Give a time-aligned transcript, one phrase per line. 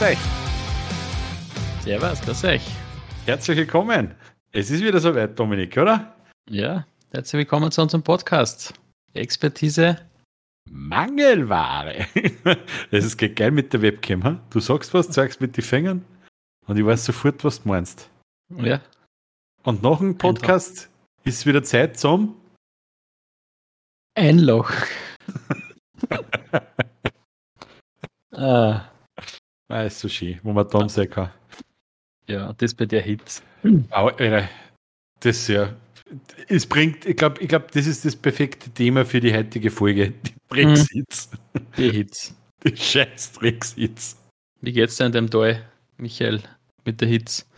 [0.00, 0.18] Grüß euch.
[1.82, 2.62] Servus, grüß euch.
[3.26, 4.14] Herzlich willkommen.
[4.50, 6.16] Es ist wieder soweit, Dominik, oder?
[6.48, 8.72] Ja, herzlich willkommen zu unserem Podcast.
[9.12, 9.98] Expertise.
[10.70, 12.06] Mangelware.
[12.90, 14.24] Das ist geht geil mit der Webcam.
[14.24, 14.40] Hm?
[14.48, 16.02] Du sagst was, zeigst mit den Fingern
[16.66, 18.08] und ich weiß sofort, was du meinst.
[18.56, 18.80] Ja.
[19.64, 20.88] Und nach dem Podcast
[21.24, 22.36] ist wieder Zeit zum
[24.14, 24.72] Ein Loch.
[28.32, 28.86] ah,
[29.70, 31.30] Ah, ist so schön, wo man dann sein kann.
[32.26, 33.42] ja, das bei der Hits.
[33.90, 34.48] Aber, Alter,
[35.20, 35.74] das ja.
[36.48, 40.10] Es bringt, ich glaube, ich glaub, das ist das perfekte Thema für die heutige Folge.
[40.10, 41.30] Die Brexits.
[41.76, 42.34] Die Hits.
[42.64, 44.18] Die scheiß Brexits.
[44.60, 45.64] Wie geht's dir in dem Tal,
[45.96, 46.42] Michael,
[46.84, 47.48] mit der Hits?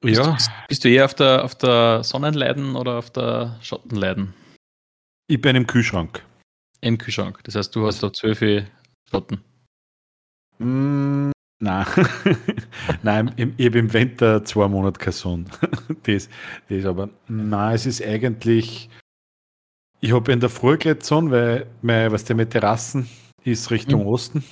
[0.00, 0.36] Bist, Ja, du,
[0.68, 4.34] bist du eher auf der, auf der Sonnenleiden oder auf der Schattenleiden?
[5.26, 6.22] ich bin im Kühlschrank.
[6.80, 7.40] Im Kühlschrank.
[7.44, 8.40] Das heißt, du hast da zwölf
[9.10, 9.42] Schatten.
[10.58, 11.86] Mm, nein.
[13.02, 15.44] nein, ich habe im Winter zwei Monate keine Sonne.
[16.04, 16.28] das,
[16.68, 18.88] das aber, nein, es ist eigentlich,
[20.00, 23.08] ich habe in der Früh gleich Sonne, weil mein, was der mit Terrassen
[23.44, 24.06] ist Richtung Mhm.
[24.06, 24.44] Osten.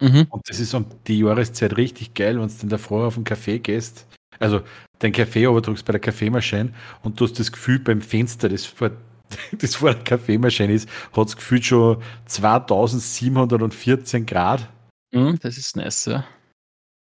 [0.00, 0.26] Mhm.
[0.30, 3.24] Und das ist um die Jahreszeit richtig geil, wenn du in der Früh auf den
[3.24, 4.06] Kaffee gehst.
[4.38, 4.60] Also
[5.02, 8.90] den Kaffee übertrugst bei der Kaffeemaschine und du hast das Gefühl beim Fenster, das vor,
[9.58, 14.68] das vor der Kaffeemaschine ist, hat das Gefühl schon 2714 Grad.
[15.12, 16.24] Mhm, das ist nice, ja.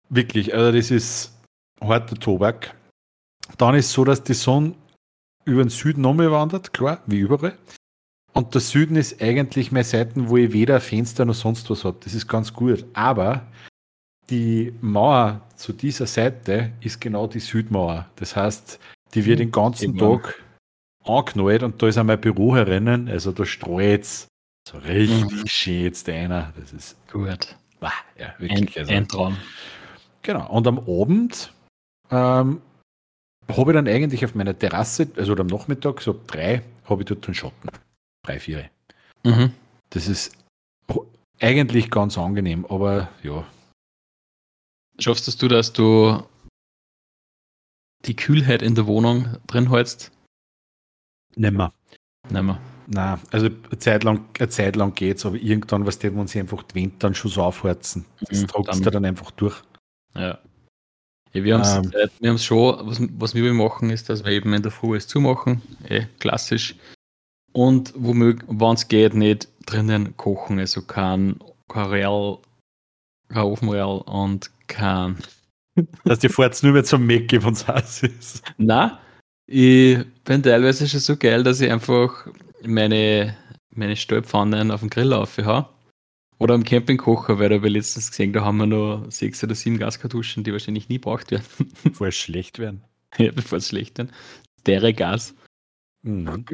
[0.08, 1.38] Wirklich, also das ist
[1.80, 2.74] harter Tobak.
[3.58, 4.74] Dann ist es so, dass die Sonne
[5.44, 7.56] über den Süden wandert, klar, wie überall.
[8.34, 11.98] Und der Süden ist eigentlich meine Seiten, wo ich weder Fenster noch sonst was habe.
[12.02, 12.84] Das ist ganz gut.
[12.94, 13.46] Aber
[14.30, 18.08] die Mauer zu dieser Seite ist genau die Südmauer.
[18.16, 18.78] Das heißt,
[19.14, 20.16] die wird Hm, den ganzen eben, ja.
[20.16, 20.42] Tag
[21.04, 23.08] angeknallt und da ist auch mein Büro herinnen.
[23.08, 25.46] Also da streut so richtig Mhm.
[25.46, 26.52] schön jetzt einer.
[26.58, 27.56] Das ist, Gut.
[27.82, 28.78] Wah, ja, Ein, wirklich.
[28.78, 28.92] also.
[28.92, 29.36] ein Traum.
[30.22, 30.48] Genau.
[30.50, 31.52] Und am Abend
[32.10, 32.62] ähm,
[33.48, 37.06] habe ich dann eigentlich auf meiner Terrasse, also am Nachmittag, so ab drei, habe ich
[37.06, 37.68] dort einen Schatten.
[38.24, 38.70] Drei, vier.
[39.24, 39.52] Mhm.
[39.90, 40.36] Das ist
[41.40, 43.44] eigentlich ganz angenehm, aber ja.
[44.98, 46.22] Schaffst du, dass du
[48.04, 50.12] die Kühlheit in der Wohnung drin hältst?
[51.34, 51.72] Nimmer.
[52.30, 56.26] Nein Nein, also eine Zeit lang, eine Zeit lang geht's, aber irgendwann, was der, wenn
[56.26, 59.56] sie einfach die Wände dann schon so aufheizen, das Mhm, dann- du dann einfach durch.
[60.14, 60.38] Ja.
[61.32, 61.92] ja wir haben Ähm.
[61.94, 64.92] es wir haben's schon, was, was wir machen, ist, dass wir eben in der Früh
[64.92, 66.74] alles zumachen, eh, klassisch.
[67.52, 71.38] Und womöglich, wenn es geht, nicht drinnen kochen, also kein,
[71.68, 72.38] kein Real,
[73.28, 75.18] kein Ofenreal und kein.
[76.04, 78.42] Dass die fahrt nur mehr zum wenn es heiß ist.
[78.58, 79.00] Na,
[79.46, 82.26] ich bin teilweise schon so geil, dass ich einfach
[82.66, 83.36] meine,
[83.74, 85.68] meine Stäubpfannen auf den Grill aufhau.
[86.38, 89.54] Oder am Campingkocher, weil da habe ich letztens gesehen, da haben wir noch sechs oder
[89.54, 91.44] sieben Gaskartuschen, die wahrscheinlich nie braucht werden.
[91.84, 92.82] Bevor es schlecht werden.
[93.18, 94.10] Ja, bevor es schlecht wird.
[94.66, 95.34] Dere Gas.
[96.02, 96.46] Mhm.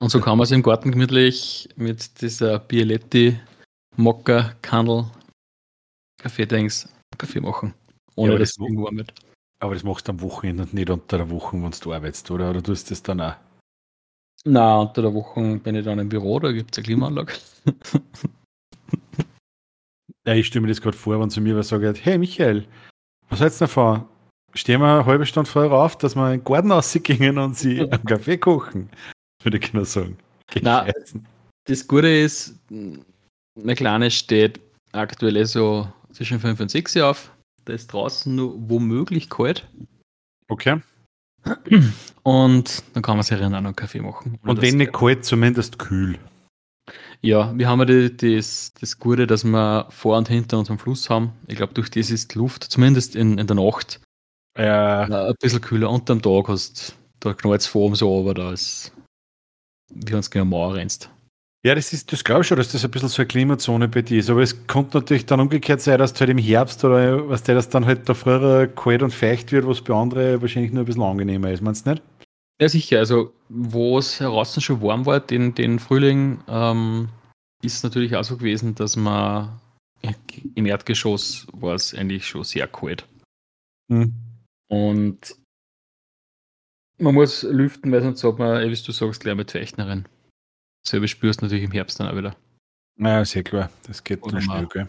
[0.00, 3.38] Und so kann man es im Garten gemütlich mit dieser Bialetti
[3.96, 5.04] Mokka Kandel
[6.22, 7.74] Kaffee-Dings Kaffee machen.
[8.14, 9.12] Ohne Ja, das mo- irgendwo wird.
[9.60, 12.50] Aber das machst du am Wochenende und nicht unter der Woche, wenn du arbeitest, oder?
[12.50, 13.34] Oder tust du das dann auch?
[14.44, 17.34] Na, unter der Woche bin ich dann im Büro, da gibt es eine Klimaanlage.
[20.28, 22.66] Ja, ich stelle mir das gerade vor, wenn zu mir was sagt, hey Michael,
[23.30, 24.04] was hältst du davon?
[24.52, 27.80] Stehen wir eine halbe Stunde vorher auf, dass wir in den Garten rausgehen und sie
[27.90, 28.90] einen Kaffee kochen?
[29.42, 30.18] Würde ich genau sagen.
[30.60, 30.86] Na.
[31.64, 34.60] Das Gute ist, meine Kleine steht
[34.92, 37.32] aktuell so zwischen 5 und 6 Uhr auf.
[37.64, 39.66] Da ist draußen nur womöglich kalt.
[40.48, 40.82] Okay.
[42.22, 44.38] Und dann kann man sich einen Kaffee machen.
[44.42, 46.18] Und wenn nicht kalt, zumindest kühl.
[47.20, 51.10] Ja, wir haben ja die, das, das Gute, dass wir vor und hinter unserem Fluss
[51.10, 51.32] haben.
[51.46, 54.00] Ich glaube, durch das ist die Luft, zumindest in, in der Nacht,
[54.54, 55.90] Äh, ein bisschen kühler.
[55.90, 58.92] Und am Tag hast da knallt es vor oben so, aber da ist,
[59.90, 61.10] wie wenn es gegen eine Mauer rennst.
[61.64, 64.02] Ja, das ist, das glaube ich schon, dass das ein bisschen so eine Klimazone bei
[64.02, 64.30] dir ist.
[64.30, 67.56] Aber es könnte natürlich dann umgekehrt sein, dass du halt im Herbst oder was der
[67.56, 70.86] das dann halt da früher kalt und feucht wird, was bei anderen wahrscheinlich nur ein
[70.86, 71.62] bisschen angenehmer ist.
[71.62, 72.02] Meinst du nicht?
[72.60, 72.98] Ja, sicher.
[72.98, 77.08] Also, wo es draußen schon warm war, den, den Frühling, ähm,
[77.62, 79.60] ist natürlich auch so gewesen, dass man
[80.54, 83.06] im Erdgeschoss war es eigentlich schon sehr kalt.
[83.90, 84.14] Hm.
[84.68, 85.36] Und
[86.98, 90.06] man muss lüften, weil sonst hat man, eh, wie du sagst, gleich mit Fechnerin.
[90.88, 92.34] Selbe spürst du natürlich im Herbst dann auch wieder.
[92.96, 93.70] Ja, sehr klar.
[93.86, 94.88] Das geht dann schnell, gell?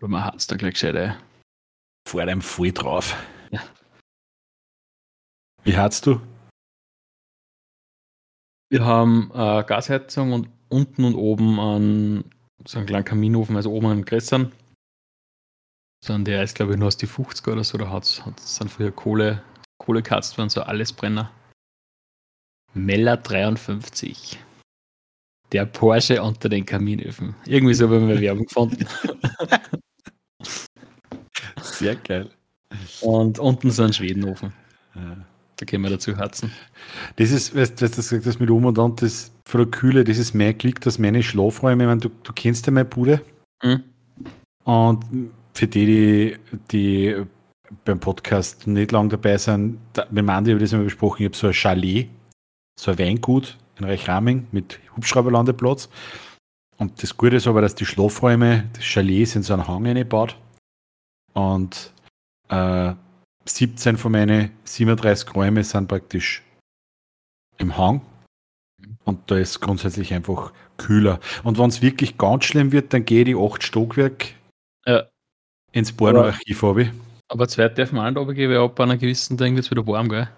[0.00, 1.16] Man hat es da gleich gescheit.
[2.08, 3.16] Vor dem voll drauf.
[3.50, 3.60] Ja.
[5.64, 6.20] Wie hat's du?
[8.70, 12.30] Wir haben äh, Gasheizung und unten und oben einen,
[12.66, 14.50] so einen kleinen Kaminofen, also oben einen größeren.
[16.04, 18.68] Sondern der ist, glaube ich, nur aus die 50er oder so, da hat es dann
[18.68, 19.42] früher Kohle,
[19.78, 21.30] Kohle gehatzt worden, so alles Brenner.
[22.74, 24.38] Meller 53.
[25.52, 27.34] Der Porsche unter den Kaminöfen.
[27.46, 28.86] Irgendwie so haben wir Werbung gefunden.
[31.62, 32.30] Sehr geil.
[33.02, 34.52] Und unten so ein Schwedenofen.
[34.94, 35.18] Ja.
[35.56, 36.50] Da können wir dazu herzen.
[37.16, 40.34] Das ist, weißt du, das, das mit um und das von der Kühle, das ist
[40.34, 43.20] mein Glück, dass meine Schlafräume, ich meine, du, du kennst ja meine Bude.
[43.62, 43.84] Mhm.
[44.64, 45.04] Und
[45.54, 46.36] für die, die,
[46.70, 47.22] die
[47.84, 51.26] beim Podcast nicht lang dabei sind, da, mit Mandy habe ich das mal besprochen, ich
[51.26, 52.08] habe so ein Chalet,
[52.80, 55.88] so ein Weingut in Reichraming mit Hubschrauberlandeplatz.
[56.78, 60.36] Und das Gute ist aber, dass die Schlafräume, das Chalet sind so einen Hang eingebaut.
[61.32, 61.92] Und
[62.48, 62.92] äh,
[63.44, 66.42] 17 von meinen 37 Räumen sind praktisch
[67.58, 68.00] im Hang.
[69.04, 71.20] Und da ist grundsätzlich einfach kühler.
[71.44, 74.34] Und wenn es wirklich ganz schlimm wird, dann gehe ich 8 Stockwerk
[74.86, 75.04] ja.
[75.72, 76.92] ins Pornoarchiv habe.
[77.28, 80.08] Aber zweit darf man auch runtergehen, weil ab einer gewissen Ding wird es wieder warm,
[80.08, 80.28] gell?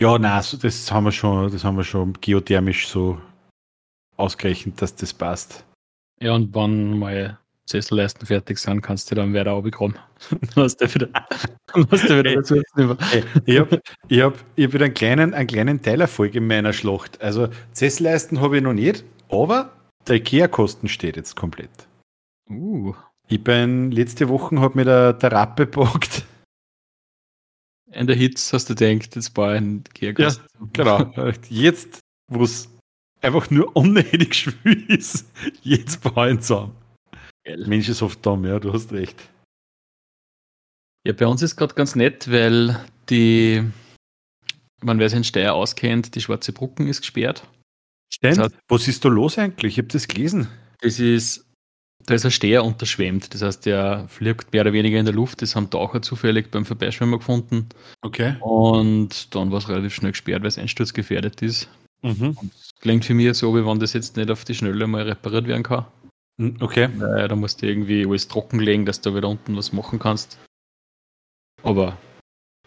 [0.00, 3.20] Ja, nein, das haben wir schon, das haben wir schon geothermisch so
[4.16, 5.64] ausgerechnet, dass das passt.
[6.22, 9.98] Ja, und wenn mal Sesselleisten fertig sind, kannst du dann wieder runterkommen.
[10.30, 11.08] dann hast du wieder,
[11.72, 12.62] dann hast du wieder dazu.
[13.44, 17.20] ich habe ich hab, ich hab wieder einen kleinen, einen kleinen Teilerfolg in meiner Schlacht.
[17.20, 19.70] Also Sesselleisten habe ich noch nicht, aber
[20.08, 21.70] der IKEA-Kosten steht jetzt komplett.
[22.48, 22.94] Uh.
[23.28, 26.24] Ich bin letzte Woche hat mir der, der Rappe gepackt.
[27.92, 30.44] In der Hitz hast du gedacht, jetzt baue ich einen IKEA-Kosten.
[30.76, 31.32] Ja, genau.
[31.48, 32.68] Jetzt, wo es
[33.20, 35.26] einfach nur unnötig schwül ist,
[35.62, 36.76] jetzt baue ich ihn zusammen.
[37.66, 39.16] Mensch ist oft dumm, ja, du hast recht.
[41.06, 42.78] Ja, bei uns ist gerade ganz nett, weil
[43.08, 43.64] die,
[44.82, 47.48] man wer sich in Steyr auskennt, die Schwarze Brucken ist gesperrt.
[48.12, 48.38] Stimmt.
[48.38, 49.72] Das heißt, Was ist da los eigentlich?
[49.72, 50.48] Ich habe das gelesen.
[50.80, 51.46] Das ist,
[52.06, 53.32] da ist ein Steher unterschwemmt.
[53.34, 55.42] Das heißt, der fliegt mehr oder weniger in der Luft.
[55.42, 57.68] Das haben Taucher zufällig beim Vorbeischwimmen gefunden.
[58.02, 58.36] Okay.
[58.40, 61.68] Und dann war es relativ schnell gesperrt, weil es einsturzgefährdet ist.
[62.02, 62.34] Mhm.
[62.80, 65.62] klingt für mich so, wie wenn das jetzt nicht auf die Schnelle mal repariert werden
[65.62, 65.84] kann.
[66.38, 66.84] Hm, okay.
[66.84, 70.38] Äh, da musst du irgendwie alles trockenlegen, dass du wieder unten was machen kannst.
[71.62, 71.98] Aber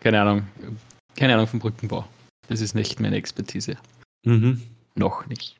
[0.01, 0.47] keine Ahnung.
[1.15, 2.05] Keine Ahnung vom Brückenbau.
[2.47, 3.77] Das ist nicht meine Expertise.
[4.23, 4.61] Mhm.
[4.95, 5.55] Noch nicht.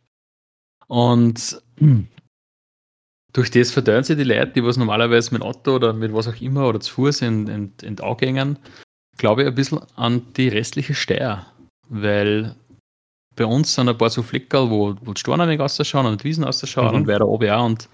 [0.88, 1.62] Und
[3.34, 6.40] durch das verteilen sich die Leute, die was normalerweise mit Auto oder mit was auch
[6.40, 8.60] immer oder zu Fuß in, in, in die gängen,
[9.18, 11.48] glaube ich, ein bisschen an die restliche Steier.
[11.90, 12.56] Weil
[13.36, 16.44] bei uns sind ein paar so Fleckerl, wo, wo die Stornen ausschauen und die Wiesen
[16.44, 16.96] ausschauen mhm.
[16.96, 17.66] und weiter oben auch.
[17.66, 17.90] Und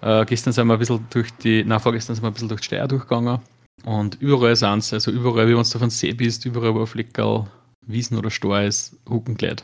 [0.00, 2.62] äh, gestern sind wir ein bisschen durch die, na, vorgestern sind wir ein bisschen durch
[2.62, 3.40] die Steier durchgegangen.
[3.84, 6.86] Und überall sind es, also überall, wie wenn du auf einem See bist, überall, wo
[6.86, 7.46] Fleckerl,
[7.86, 9.62] Wiesen oder Stor ist, Huckenkleid.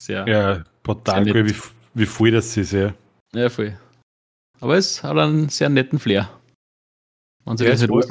[0.00, 0.28] Sehr.
[0.28, 1.54] Ja, brutal, sehr wie,
[1.94, 2.94] wie voll das ist, ja.
[3.34, 3.76] Ja, voll.
[4.60, 6.30] Aber es hat einen sehr netten Flair.
[7.44, 8.10] Man sich ja, nicht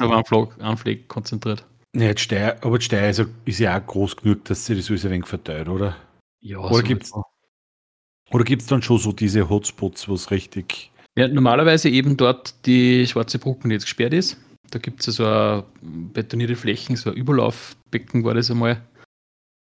[0.60, 1.66] auf Fleck konzentriert.
[1.94, 4.90] Ja, die Steier, aber die Steier ist, ist, ja auch groß genug, dass sie das
[4.90, 5.96] alles ein wenig verteilt, oder?
[6.40, 10.90] Ja, oder gibt es dann schon so diese Hotspots, wo es richtig.
[11.16, 14.36] Ja, normalerweise eben dort die Schwarze Brücken, die jetzt gesperrt ist.
[14.70, 15.64] Da gibt es ja so
[16.12, 18.82] betonierte Flächen, so ein Überlaufbecken war das einmal.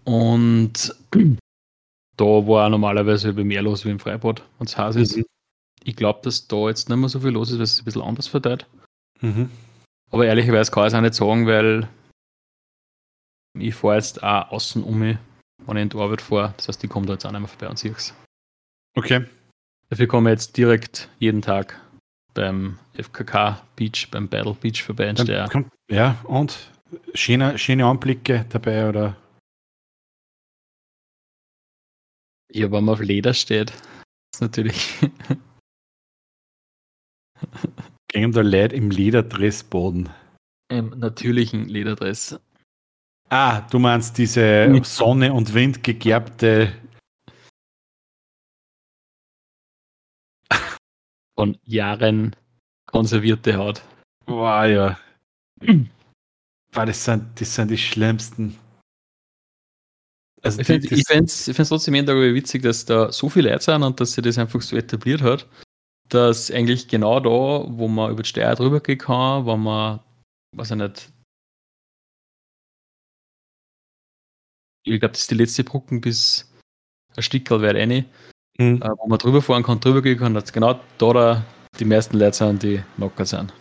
[0.03, 0.95] Und
[2.17, 5.17] da war normalerweise mehr los wie im Freibad, wenn es heiß ist.
[5.17, 5.25] Mhm.
[5.83, 8.01] Ich glaube, dass da jetzt nicht mehr so viel los ist, weil es ein bisschen
[8.01, 8.67] anders verteilt.
[9.21, 9.49] Mhm.
[10.11, 11.87] Aber ehrlicherweise kann ich es auch nicht sagen, weil
[13.57, 15.17] ich fahre jetzt auch außen um mich,
[15.65, 16.53] wenn ich in die Arbeit fahre.
[16.57, 18.13] Das heißt, ich komme da jetzt auch nicht mehr vorbei und sehe es.
[18.95, 19.25] Okay.
[19.89, 21.79] Dafür komme ich jetzt direkt jeden Tag
[22.33, 25.49] beim FKK Beach, beim Battle Beach vorbei in Steyr.
[25.89, 26.71] Ja, und
[27.13, 29.17] schöne, schöne Anblicke dabei, oder?
[32.53, 33.71] Ja, wenn man auf Leder steht,
[34.33, 34.97] ist natürlich.
[38.07, 40.09] Gehen da Leute im Lederdressboden.
[40.69, 42.39] Im natürlichen Lederdress.
[43.29, 46.73] Ah, du meinst diese Sonne und Wind gegerbte.
[51.37, 52.35] Von Jahren
[52.85, 53.81] konservierte Haut.
[54.25, 54.99] Wow, ja.
[56.73, 58.57] Boah, das, sind, das sind die schlimmsten.
[60.43, 64.13] Also ich finde es trotzdem darüber witzig, dass da so viele Leute sind und dass
[64.13, 65.47] sich das einfach so etabliert hat,
[66.13, 70.01] dass eigentlich genau da, wo man über die Steuer drüber gehen kann, wo man,
[70.55, 71.11] weiß ich nicht,
[74.83, 76.51] ich glaube, das ist die letzte Brücken bis
[77.15, 78.05] ein Stickerl wäre eine,
[78.57, 78.81] mhm.
[78.81, 81.45] äh, wo man drüber fahren kann, drüber gehen kann, dass genau da, da
[81.79, 83.53] die meisten Leute sind, die Nocker sind.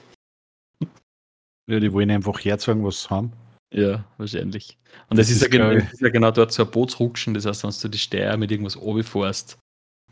[1.69, 3.33] Ja, die wollen einfach herzeigen, was sie haben.
[3.73, 4.77] Ja, wahrscheinlich.
[5.09, 7.47] Und das, das ist, ist, ja genau, ist, ja genau, dort so ein Bootsrutschen, das
[7.47, 8.77] heißt, wenn du die Steier mit irgendwas
[9.07, 9.59] fährst,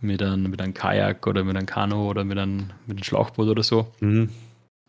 [0.00, 3.49] mit einem, mit einem Kajak oder mit einem Kanu oder mit einem, mit einem Schlauchboot
[3.49, 4.31] oder so, mhm.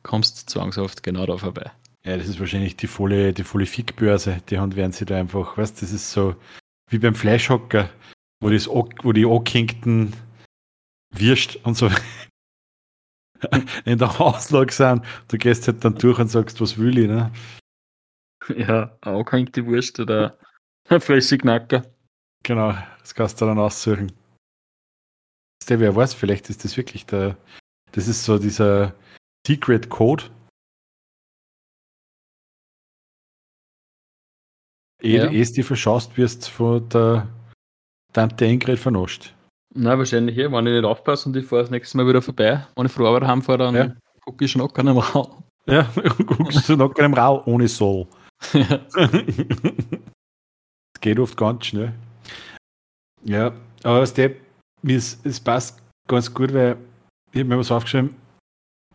[0.03, 1.71] kommst zwangshaft genau da vorbei.
[2.03, 4.41] Ja, das ist wahrscheinlich die volle, die volle Fickbörse.
[4.49, 6.35] Die haben, werden sie da einfach, weißt das ist so
[6.89, 7.89] wie beim Fleischhocker,
[8.39, 10.13] wo, das, wo die angehinkten
[11.11, 11.89] Wirst und so
[13.85, 15.05] in der Auslage sind.
[15.27, 17.31] Du gehst halt dann durch und sagst, was will ich, ne?
[18.55, 20.37] Ja, angehängte Wurst oder
[20.85, 21.83] frische Knacker.
[22.43, 24.11] Genau, das kannst du dann aussuchen.
[25.69, 27.37] Der, wer weiß, vielleicht ist das wirklich der,
[27.91, 28.93] das ist so dieser
[29.45, 30.23] Secret Code.
[35.01, 35.27] Ehe ja.
[35.27, 37.27] du die verschaust wirst von der
[38.11, 39.33] Tante Ingrid vernascht.
[39.73, 42.67] Na, wahrscheinlich hier, wenn ich nicht aufpasse und ich fahre das nächste Mal wieder vorbei.
[42.75, 43.95] Wenn ich früher heimfahre, dann ja.
[44.25, 45.43] gucke ich schon noch keinem Rau.
[45.67, 45.87] Ja,
[46.25, 48.07] guckst du noch keinem Rau ohne Soul.
[48.53, 48.79] Ja.
[48.95, 49.11] das
[50.99, 51.93] geht oft ganz schnell.
[53.23, 53.99] Ja, aber
[54.81, 56.77] was der, es passt ganz gut, weil
[57.31, 58.15] ich habe mir was aufgeschrieben.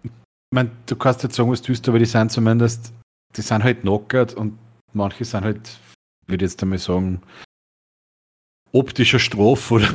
[0.02, 0.10] Ich
[0.52, 2.92] meine, du kannst jetzt sagen, was du willst, aber die sind zumindest,
[3.36, 4.58] die sind halt knockert und
[4.92, 5.78] manche sind halt,
[6.26, 7.22] würde ich jetzt einmal sagen,
[8.72, 9.88] optischer Stroph oder,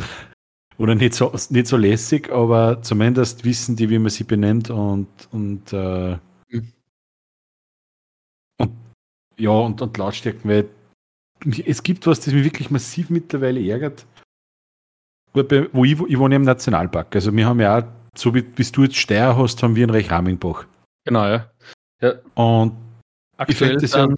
[0.78, 5.08] oder nicht, so, nicht so lässig, aber zumindest wissen die, wie man sie benennt und,
[5.32, 6.18] und, äh,
[6.50, 6.74] mhm.
[8.58, 8.72] und
[9.38, 10.70] ja, und, und Lautstärken, weil
[11.66, 14.06] es gibt was, das mich wirklich massiv mittlerweile ärgert.
[15.34, 17.16] Wo ich, ich wohne im Nationalpark.
[17.16, 17.84] Also wir haben ja auch,
[18.16, 20.66] so wie, du jetzt Steier hast, haben wir einen Reich-Ramingbach.
[21.06, 21.52] Genau, ja.
[22.02, 22.14] ja.
[22.36, 22.76] Und
[23.38, 24.16] aktuell ich, dann,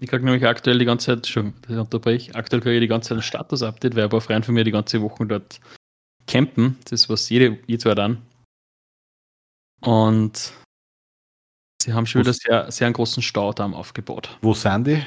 [0.00, 3.10] ich kriege nämlich aktuell die ganze Zeit, schon, das unterbreche, aktuell kriege ich die ganze
[3.10, 5.60] Zeit ein Status-Update, weil ein paar Freunde von mir die ganze Woche dort
[6.26, 6.78] campen.
[6.84, 8.22] Das ist was jede, je zwei dann.
[9.80, 10.52] Und
[11.82, 14.38] sie haben schon wieder sehr, sehr einen großen Staudamm aufgebaut.
[14.40, 15.04] Wo sind die?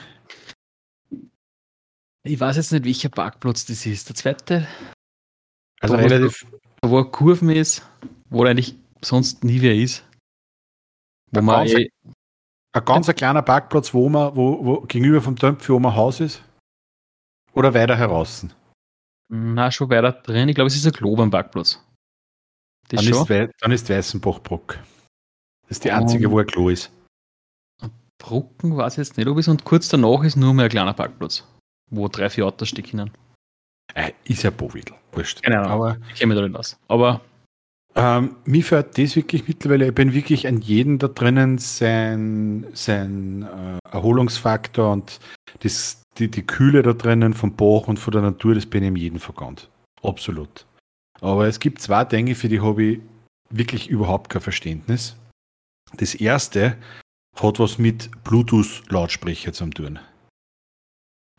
[2.24, 4.10] Ich weiß jetzt nicht, welcher Parkplatz das ist.
[4.10, 4.68] Der zweite
[5.92, 6.46] also relativ.
[6.82, 7.88] Da, wo Kurven ist,
[8.30, 10.04] wo eigentlich sonst nie wer ist.
[11.32, 11.90] Wo ein, man ganz, eh,
[12.74, 16.20] ein ganz ein kleiner Parkplatz, wo man, wo, wo gegenüber vom Töpf, wo man Haus
[16.20, 16.44] ist?
[17.54, 18.46] Oder weiter heraus?
[19.30, 20.50] Na, schon weiter drin.
[20.50, 21.82] Ich glaube, es ist ein Glob am Parkplatz.
[22.90, 24.80] Das dann, ist dann ist Weißenbachbruck.
[25.64, 26.92] Das ist die einzige, um, wo ein Klo ist.
[28.20, 30.94] Brucken weiß ich jetzt nicht, ob es und kurz danach ist nur mehr ein kleiner
[30.94, 31.44] Parkplatz,
[31.90, 33.12] wo drei, vier Autos stecken.
[33.94, 35.42] Äh, ist ja Bovidl, wurscht.
[35.44, 36.78] Genau, aber ich kenne mich da nicht aus.
[36.88, 37.22] Aber
[37.98, 43.44] ähm, mir fällt das wirklich mittlerweile, ich bin wirklich an jedem da drinnen sein, sein
[43.44, 45.20] äh, Erholungsfaktor und
[45.60, 48.90] das, die, die Kühle da drinnen vom Bach und von der Natur, das bin ich
[48.90, 49.70] in jedem verkannt.
[50.04, 50.66] Absolut.
[51.22, 53.00] Aber es gibt zwei Dinge, für die habe ich
[53.50, 55.16] wirklich überhaupt kein Verständnis.
[55.96, 56.76] Das erste
[57.38, 60.00] hat was mit Bluetooth-Lautsprecher zu tun.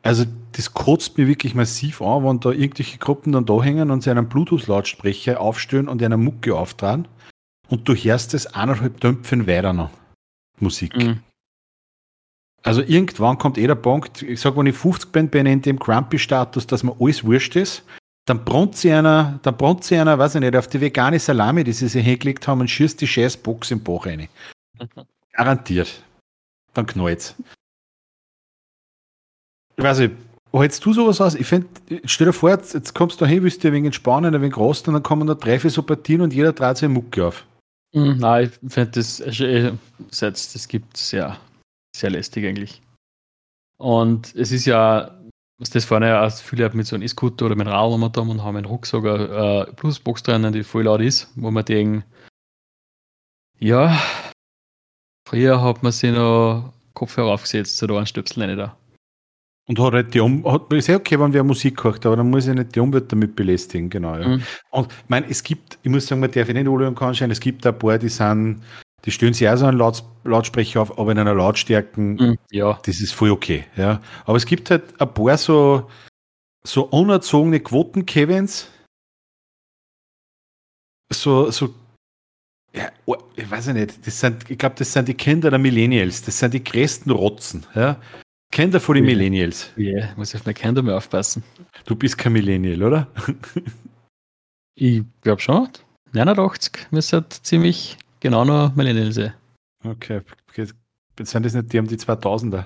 [0.07, 4.03] Also das kotzt mir wirklich massiv an, wenn da irgendwelche Gruppen dann da hängen und
[4.03, 7.09] sie einen Bluetooth-Lautsprecher aufstellen und einer Mucke auftragen
[7.69, 9.91] und du hörst es eineinhalb Dämpfen weiter noch.
[10.61, 10.97] Musik.
[10.97, 11.21] Mhm.
[12.63, 15.63] Also irgendwann kommt eh der Punkt, ich sag, wenn ich 50 bin, bin ich in
[15.63, 17.85] dem Grumpy-Status, dass mir alles wurscht ist,
[18.27, 21.63] dann bronzt sie einer, dann bronzt sie einer, weiß ich nicht, auf die vegane Salami,
[21.63, 24.29] die sie sich hingelegt haben und schießt die scheiß Box im Bauch rein.
[24.81, 24.89] Mhm.
[25.33, 26.03] Garantiert.
[26.75, 27.37] Dann knallt's.
[29.77, 30.15] Ich weiß nicht,
[30.53, 31.35] hältst du sowas aus?
[31.35, 31.69] Ich finde,
[32.05, 34.57] stell dir vor, jetzt, jetzt kommst du hin, willst dir ein wenig entspannen, ein wenig
[34.57, 37.47] rosten und dann kommen da drei, vier so Partien und jeder dreht seine Mucke auf.
[37.95, 39.73] Mhm, nein, ich finde das, äh,
[40.11, 41.39] das, das gibt sehr,
[41.97, 42.83] sehr lästig eigentlich.
[43.79, 45.15] Und es ist ja,
[45.59, 48.43] was das vorne ja auch viele mit so einem E-Scooter oder mit einem Radl und
[48.43, 52.07] haben einen Rucksack, eine äh, Plusbox drinnen, die voll laut ist, wo man denkt,
[53.59, 53.99] ja,
[55.29, 58.77] früher hat man sich noch Kopfhörer aufgesetzt, da einen Stöpsel rein da.
[59.69, 62.31] Und hat halt die um hat, ist ja okay, wenn wer Musik kocht, aber dann
[62.31, 64.17] muss ich nicht die Umwelt damit belästigen, genau.
[64.17, 64.29] Ja.
[64.29, 64.43] Mhm.
[64.71, 67.41] Und ich meine, es gibt, ich muss sagen, man darf ich nicht alle anschauen, es
[67.41, 68.63] gibt ein paar, die sind,
[69.05, 72.79] die stellen sich auch so einen Laut, Lautsprecher auf, aber in einer Lautstärke, mhm, ja.
[72.85, 73.65] das ist voll okay.
[73.77, 74.01] Ja.
[74.25, 75.91] Aber es gibt halt ein paar so,
[76.65, 78.71] so unerzogene Quoten-Kevins,
[81.13, 81.75] so, so
[82.73, 86.23] ja, oh, ich weiß nicht, das sind, ich glaube, das sind die Kinder der Millennials,
[86.23, 87.67] das sind die größten Rotzen.
[87.75, 88.01] Ja.
[88.57, 89.71] Kennt er von den Millennials?
[89.77, 91.45] Ja, yeah, muss auf meine Kinder mehr aufpassen.
[91.85, 93.07] Du bist kein Millennial, oder?
[94.75, 95.69] ich glaube schon.
[96.13, 99.35] 89 müsste halt ziemlich genau noch Millennial sein.
[99.85, 100.23] Okay.
[101.19, 102.65] Sind das nicht die um die 2000er?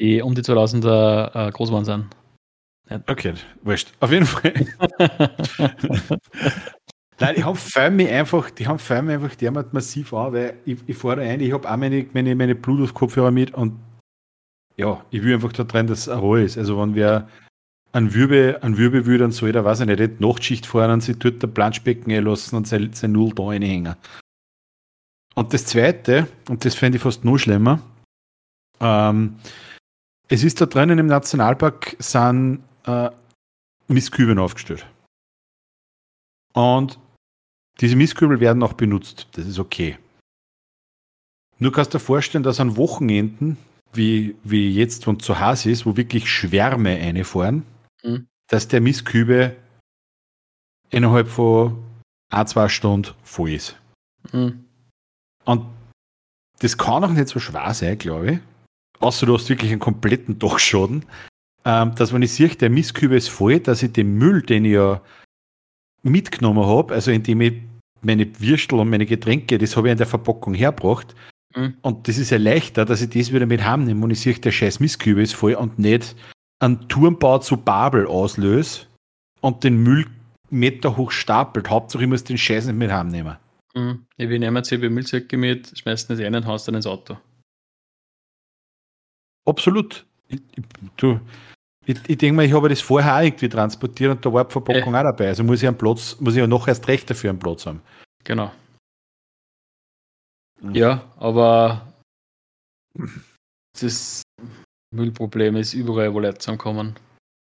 [0.00, 2.06] Die um die 2000er äh, groß waren sind.
[3.08, 3.92] Okay, wurscht.
[3.98, 4.54] Auf jeden Fall.
[7.18, 10.78] Nein, die haben fallen mich einfach, die haben mich einfach dermaßen massiv an, weil ich,
[10.86, 13.80] ich fahre ein, ich habe auch meine, meine, meine Bluetooth-Kopfhörer mit und
[14.76, 16.58] ja, ich will einfach da drin, dass es Ruhe ist.
[16.58, 17.28] Also wenn wir
[17.92, 21.02] an Wirbel, an Wirbel will, dann soll der, weiß ich nicht, nicht Nachtschicht fahren und
[21.02, 23.96] sich dort der Planschbecken lassen und sein, sein Null da reinhängen.
[25.34, 27.80] Und das Zweite, und das fände ich fast noch schlimmer,
[28.80, 29.36] ähm,
[30.28, 33.10] es ist da drinnen im Nationalpark sind äh,
[33.88, 34.86] Mistkübeln aufgestellt.
[36.54, 36.98] Und
[37.80, 39.28] diese Mistkübel werden auch benutzt.
[39.32, 39.98] Das ist okay.
[41.58, 43.56] Nur kannst du dir vorstellen, dass an Wochenenden,
[43.92, 47.64] wie, wie jetzt und zu Hause ist, wo wirklich Schwärme einfahren,
[48.02, 48.26] mhm.
[48.48, 49.56] dass der Mistkübe
[50.90, 51.82] innerhalb von
[52.30, 53.76] ein, zwei Stunden voll ist.
[54.32, 54.64] Mhm.
[55.44, 55.66] Und
[56.60, 58.38] das kann auch nicht so schwer sein, glaube ich.
[59.00, 61.04] Außer du hast wirklich einen kompletten Dachschaden.
[61.64, 64.72] Ähm, dass wenn ich sehe, der Mistkübe ist voll, dass ich den Müll, den ich
[64.72, 65.00] ja
[66.02, 67.62] mitgenommen habe, also indem ich
[68.00, 71.14] meine Würstel und meine Getränke, das habe ich in der Verpackung hergebracht.
[71.54, 71.76] Mhm.
[71.82, 74.52] Und das ist ja leichter, dass ich das wieder mit heimnehme und ich sehe, der
[74.52, 76.16] scheiß Mistkübe ist voll und nicht
[76.60, 78.86] einen Turmbau zu Babel auslöse
[79.40, 80.06] und den Müll
[80.50, 81.70] Meter hoch stapelt.
[81.70, 83.36] Hauptsache ich muss den Scheiß nicht mit heimnehmen.
[83.74, 84.06] Mhm.
[84.18, 87.16] Ja, wir nehmen jetzt Müllsäcke mit, schmeißen das rein und haust dann ins Auto.
[89.46, 90.04] Absolut.
[90.28, 90.64] Ich, ich,
[90.96, 91.20] du,
[91.86, 94.52] ich, ich denke mal, ich habe das vorher auch irgendwie transportiert und da war die
[94.52, 94.98] Verpackung äh.
[94.98, 95.28] auch dabei.
[95.28, 97.80] Also muss ich einen Platz, muss ich ja noch erst recht dafür einen Platz haben.
[98.24, 98.52] Genau.
[100.62, 100.74] Mhm.
[100.74, 101.92] Ja, aber
[103.80, 104.22] das
[104.94, 106.94] Müllproblem ist überall wo Leute zusammenkommen.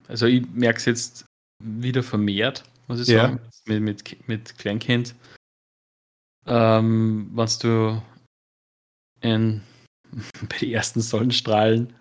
[0.08, 1.26] Also ich merke es jetzt
[1.62, 3.72] wieder vermehrt, muss ich sagen, ja.
[3.80, 5.14] mit, mit, mit Kleinkind.
[6.46, 8.02] Ähm, wenn du
[9.20, 9.62] in,
[10.48, 11.92] bei den ersten Sonnenstrahlen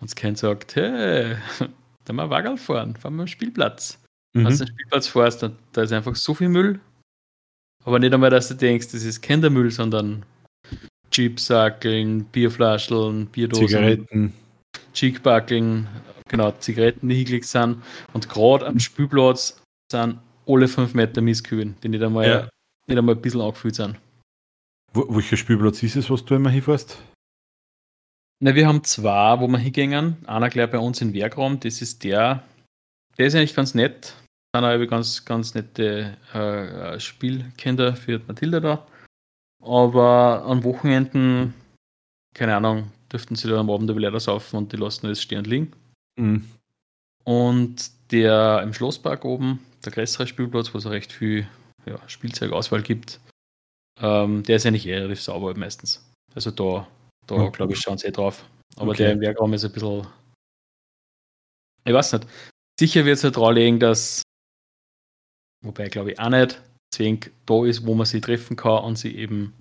[0.00, 1.36] uns Kind sagt, hey,
[2.04, 3.98] da mal Wagel fahren, fahren wir am Spielplatz.
[4.34, 4.44] Mhm.
[4.44, 6.80] Wenn du den Spielplatz fährst, da ist einfach so viel Müll.
[7.86, 10.26] Aber nicht einmal, dass du denkst, das ist Kindermüll, sondern
[11.10, 14.32] Chipsackeln, Bierflascheln, Bierdosen, Zigaretten,
[14.92, 15.88] Cheekbackeln,
[16.28, 17.82] genau, Zigaretten, die hingelegt sind.
[18.12, 22.48] Und gerade am Spielplatz sind alle fünf Meter Mistkühlen, die nicht einmal, ja.
[22.88, 23.96] nicht einmal ein bisschen angefüllt sind.
[24.92, 27.00] Wo, welcher Spielplatz ist es, was du immer hinfährst?
[28.40, 30.16] Na, wir haben zwei, wo wir hingehen.
[30.26, 32.42] Einer gleich bei uns in Werkraum, das ist der,
[33.16, 34.14] der ist eigentlich ganz nett.
[34.60, 38.86] Sind auch ganz, ganz nette äh, äh Spielkinder für Mathilda da.
[39.62, 41.54] Aber an Wochenenden,
[42.34, 45.46] keine Ahnung, dürften sie da am Abend Leder saufen und die lassen das stehen und
[45.46, 45.72] liegen.
[46.18, 46.48] Mhm.
[47.24, 51.48] Und der im Schlosspark oben, der größere Spielplatz, wo es recht viel
[51.86, 53.20] ja, Spielzeugauswahl gibt,
[54.00, 56.04] ähm, der ist eigentlich eher relativ sauber meistens.
[56.34, 56.86] Also da
[57.26, 57.56] da okay.
[57.56, 58.44] glaube ich, schauen sie eh drauf.
[58.76, 59.04] Aber okay.
[59.04, 60.06] der im Werkraum ist ein bisschen.
[61.84, 62.26] Ich weiß nicht.
[62.78, 64.22] Sicher wird es halt drauflegen, dass.
[65.66, 66.62] Wobei, glaube ich, auch nicht.
[66.92, 69.52] Deswegen da ist, wo man sie treffen kann und sie eben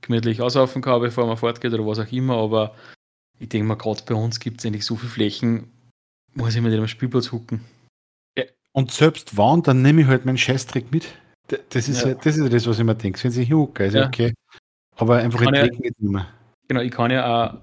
[0.00, 2.36] gemütlich auslaufen kann, bevor man fortgeht oder was auch immer.
[2.36, 2.74] Aber
[3.38, 5.70] ich denke mal, gerade bei uns gibt es eigentlich so viele Flächen,
[6.34, 7.64] muss ich nicht am Spielplatz hucken.
[8.38, 11.06] Ja, und selbst wann, dann nehme ich halt meinen Scheißdreck mit.
[11.70, 12.14] Das ist, ja.
[12.14, 13.22] das, ist das, was ich mir denke.
[13.22, 14.06] Wenn sie hucken, ist ja.
[14.06, 14.34] okay.
[14.96, 16.28] Aber einfach in Dreck nicht mehr.
[16.66, 17.58] Genau, ich kann ja auch,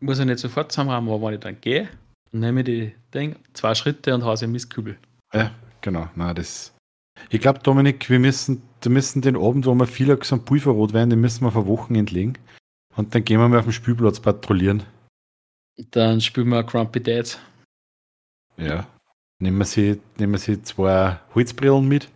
[0.00, 1.88] muss ja nicht sofort zusammenhaben, aber wenn ich dann gehe,
[2.32, 4.98] dann nehme ich die Ding, zwei Schritte und hause im Mistkübel.
[5.32, 6.08] Ja, genau.
[6.16, 6.73] Na, das.
[7.30, 11.10] Ich glaube, Dominik, wir müssen, wir müssen den Abend, wo wir viel am Pulverrot werden,
[11.10, 12.38] den müssen wir vor Wochen entlegen.
[12.96, 14.84] Und dann gehen wir mal auf den Spielplatz patrouillieren.
[15.90, 17.38] Dann spielen wir Grumpy Dads.
[18.56, 18.86] Ja.
[19.40, 22.08] Nehmen wir sie, nehmen wir sie zwei Holzbrillen mit.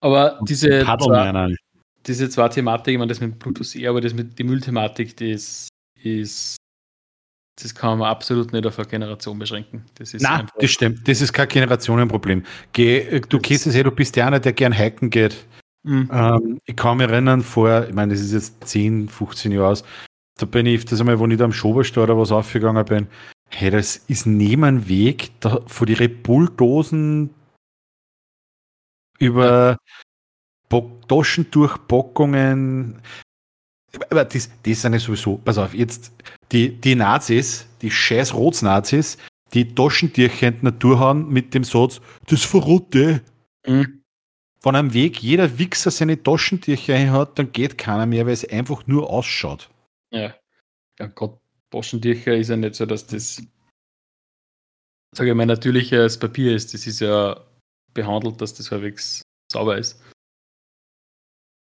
[0.00, 1.54] Aber diese zwei,
[2.06, 5.68] diese zwei Thematiken, ich meine, das mit Bluetooth eher, aber das mit der Müllthematik, das
[6.02, 6.56] ist,
[7.62, 9.84] das kann man absolut nicht auf eine Generation beschränken.
[9.94, 11.06] Das ist Nein, das stimmt.
[11.06, 12.44] Das ist kein Generationenproblem.
[12.72, 15.46] Geh, äh, du kennst es ja, du bist ja einer, der gern hiken geht.
[15.82, 16.10] Mhm.
[16.12, 19.84] Ähm, ich kann mich erinnern, vor, ich meine, das ist jetzt 10, 15 Jahre aus,
[20.38, 23.08] da bin ich das einmal, wo ich da am Schoberstau oder was aufgegangen bin,
[23.48, 27.30] hey, das ist neben einem Weg, da, vor die Repuldosen
[29.18, 29.78] über,
[31.10, 33.02] Taschendurchpackungen.
[34.10, 36.12] Aber das, das sind ja sowieso, pass auf, jetzt
[36.52, 39.18] die, die Nazis, die scheiß Rotsnazis,
[39.52, 43.22] die Taschentücher in die Natur haben mit dem Satz, das verrotte.
[43.66, 44.02] Mhm.
[44.60, 48.86] Von einem Weg jeder Wichser seine Taschentücher hat, dann geht keiner mehr, weil es einfach
[48.86, 49.70] nur ausschaut.
[50.12, 50.34] Ja.
[50.98, 53.42] Ja, Gott, Taschentücher ist ja nicht so, dass das,
[55.16, 56.74] sage ich mal, natürliches Papier ist.
[56.74, 57.42] Das ist ja
[57.94, 60.00] behandelt, dass das halbwegs sauber ist.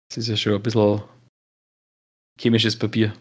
[0.08, 1.02] Das ist ja schon ein bisschen
[2.40, 3.12] chemisches Papier.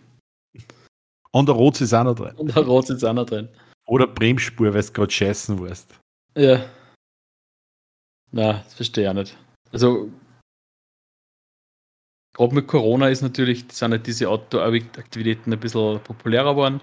[1.32, 2.36] Und der Rot ist auch noch drin.
[2.36, 3.50] Und der Rot ist auch noch drin.
[3.88, 5.98] Oder Bremsspur, weil du gerade scheißen warst.
[6.38, 6.66] Ja.
[8.32, 9.38] Na, das verstehe ich auch nicht.
[9.72, 10.10] Also,
[12.34, 16.82] gerade mit Corona ist natürlich, sind halt diese Outdoor-Aktivitäten ein bisschen populärer geworden.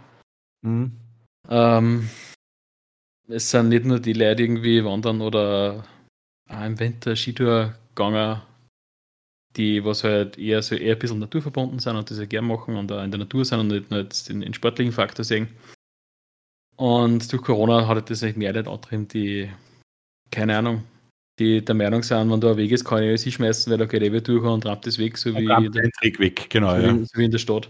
[0.62, 0.92] Mhm.
[1.48, 2.10] Ähm,
[3.28, 5.84] es sind nicht nur die Leute irgendwie wandern oder
[6.50, 8.40] im Winter Skitour gegangen
[9.56, 12.76] die was halt eher so eher ein bisschen naturverbunden sind und das ja gern machen
[12.76, 15.48] und auch in der Natur sind und nicht nur jetzt den, den sportlichen Faktor sehen.
[16.76, 19.50] Und durch Corona hat halt das eigentlich mehr Leute angetrieben, die,
[20.30, 20.84] keine Ahnung,
[21.38, 23.86] die der Meinung sind, wenn da ein Weg ist, kann ich alles hinschmeißen, weil da
[23.86, 26.86] geht eh durch und rammt das weg, so wie, in der, Trick weg, genau, so,
[26.86, 26.94] ja.
[26.94, 27.68] wie, so wie in der Stadt.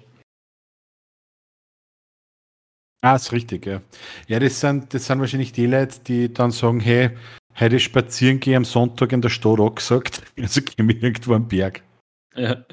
[3.01, 3.81] Ah, ist richtig, ja.
[4.27, 7.17] Ja, das sind, das sind wahrscheinlich die Leute, die dann sagen, hey,
[7.61, 11.83] heute spazieren gehe am Sonntag in der Stadt angesagt, also gehen wir irgendwo am Berg.
[12.37, 12.65] Ja.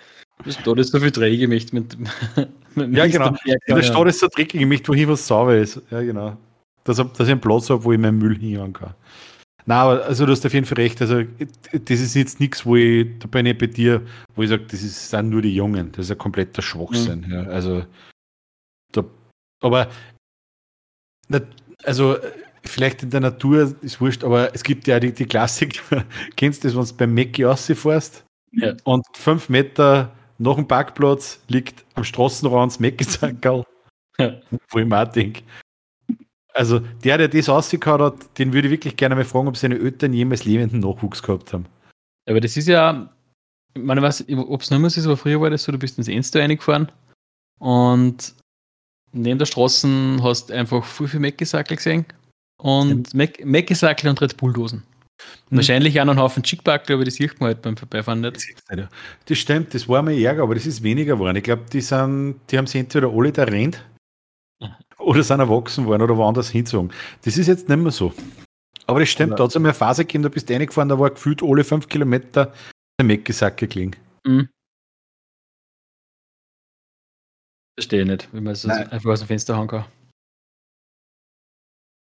[0.44, 1.98] Das Stadt ist so viel Träge mit, mit,
[2.76, 3.32] mit Ja, genau.
[3.32, 5.82] Berg, In der Stadt ist so dreckig, ich möchte wohin, was sauber ist.
[5.90, 6.38] Ja, genau.
[6.84, 8.94] Dass, ich- dass ich einen Platz habe, wo ich meinen Müll hinhauen kann.
[9.68, 11.02] Nein, aber also du hast auf jeden Fall recht.
[11.02, 11.24] Also,
[11.72, 14.04] das ist jetzt nichts, wo ich, da bin ich bei dir,
[14.36, 15.92] wo ich sage, das ist, sind nur die Jungen.
[15.94, 17.26] Das ist ein kompletter Schwachsinn.
[17.28, 17.84] Ja, also,
[18.92, 19.04] da,
[19.64, 19.90] aber,
[21.84, 22.18] also,
[22.68, 25.82] vielleicht in der Natur ist wurscht, aber es gibt ja die, die Klassik.
[26.36, 28.74] Kennst du das, wenn du beim Mackie rausfährst Ja.
[28.84, 33.64] und fünf Meter nach dem Parkplatz liegt am Straßenrand das Mackie-Zackerl?
[34.18, 34.40] Ja.
[34.70, 35.42] wo ich mir denke,
[36.54, 39.76] also der, der das rausgehauen hat, den würde ich wirklich gerne mal fragen, ob seine
[39.78, 41.66] Eltern jemals lebenden Nachwuchs gehabt haben.
[42.26, 43.10] Aber das ist ja,
[43.74, 45.78] ich meine, was, ob es noch immer so ist, aber früher war das so, du
[45.78, 46.90] bist ins Enster reingefahren
[47.60, 48.34] und
[49.12, 49.88] neben der Straße
[50.22, 52.06] hast einfach viel, viel Mäckesackel gesehen
[52.58, 54.84] und Mäckesackel und Red Bulldosen.
[55.50, 55.58] Mhm.
[55.58, 58.46] Wahrscheinlich auch noch einen Haufen Chickbackel, aber das sieht man halt beim Vorbeifahren nicht.
[59.26, 61.38] Das stimmt, das war mir Ärger, aber das ist weniger geworden.
[61.38, 63.84] Ich glaube, die sind, die haben sie entweder alle da rennt
[64.98, 66.92] oder sind erwachsen worden oder woanders hingezogen.
[67.24, 68.14] Das ist jetzt nicht mehr so.
[68.88, 71.00] Aber das stimmt, da hat es einmal eine Phase gegeben, da bist du reingefahren, da
[71.00, 72.54] war gefühlt alle fünf Kilometer
[73.00, 73.96] der Mäckesacke gelegen.
[74.26, 74.50] Mhm.
[77.78, 78.90] Verstehe ich nicht, wie man so Nein.
[78.90, 79.86] einfach aus dem Fenster hauen kann.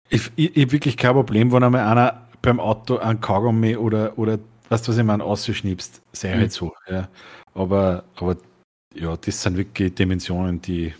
[0.09, 4.17] Ich, ich, ich hab wirklich kein Problem, wenn einmal einer beim Auto einen Kaugummi oder,
[4.17, 6.01] oder weißt du, was ich meine, ausschnippst.
[6.13, 6.39] Sei Mhm.
[6.39, 6.73] halt so.
[6.89, 7.09] Ja.
[7.53, 8.37] Aber, aber
[8.95, 10.93] ja, das sind wirklich Dimensionen, die.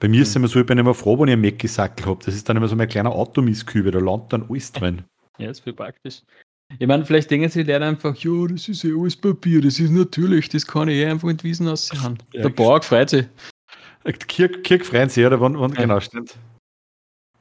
[0.00, 0.40] Bei mir ist es Mhm.
[0.42, 2.24] immer so, ich bin immer froh, wenn ich einen Mackie-Sackel habe.
[2.24, 5.02] Das ist dann immer so mein kleiner Automieeskübe, da landet dann alles drin.
[5.38, 6.22] Ja, ist viel praktisch.
[6.78, 9.78] Ich meine, vielleicht denken sie die Leute einfach, ja, das ist ja alles Papier, das
[9.78, 12.18] ist natürlich, das kann ich eh einfach in die Wiesen aussehen.
[12.32, 13.26] Ja, Der Bauer freut sich.
[14.26, 15.40] Kirk, Kirk freuen sich, oder?
[15.40, 15.82] Wann, wann, Ja.
[15.82, 16.34] Genau, stimmt.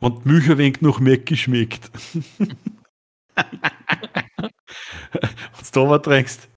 [0.05, 1.89] Und die Milch ein wenig nach Mackie schmeckt.
[2.37, 2.55] Und
[5.71, 6.47] da was trinkst.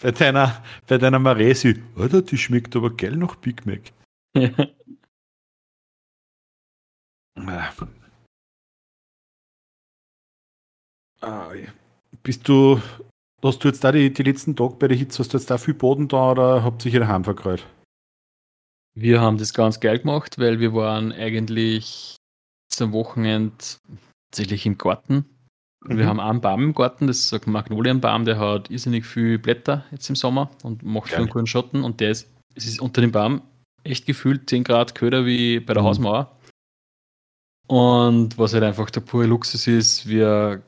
[0.00, 3.92] Bei deiner, bei deiner Maresi, Alter, die schmeckt aber geil nach Big Mac.
[7.36, 7.72] Ah.
[11.20, 11.68] Ah, ja.
[12.22, 12.80] Bist du,
[13.42, 15.58] hast du jetzt da die, die letzten Tage bei der Hitze, hast du jetzt da
[15.58, 17.66] viel Boden da oder habt ihr hier daheim verkreut?
[18.94, 22.16] Wir haben das ganz geil gemacht, weil wir waren eigentlich
[22.68, 23.54] zum Wochenende
[24.30, 25.24] tatsächlich im Garten.
[25.84, 26.08] Und Wir Mhm.
[26.08, 30.08] haben einen Baum im Garten, das ist ein Magnolienbaum, der hat irrsinnig viel Blätter jetzt
[30.08, 31.16] im Sommer und macht Geil.
[31.16, 31.84] schon einen guten Schatten.
[31.84, 33.42] Und der ist, es ist unter dem Baum
[33.82, 35.86] echt gefühlt 10 Grad köder wie bei der Mhm.
[35.88, 36.38] Hausmauer.
[37.66, 40.62] Und was halt einfach der pure Luxus ist, wir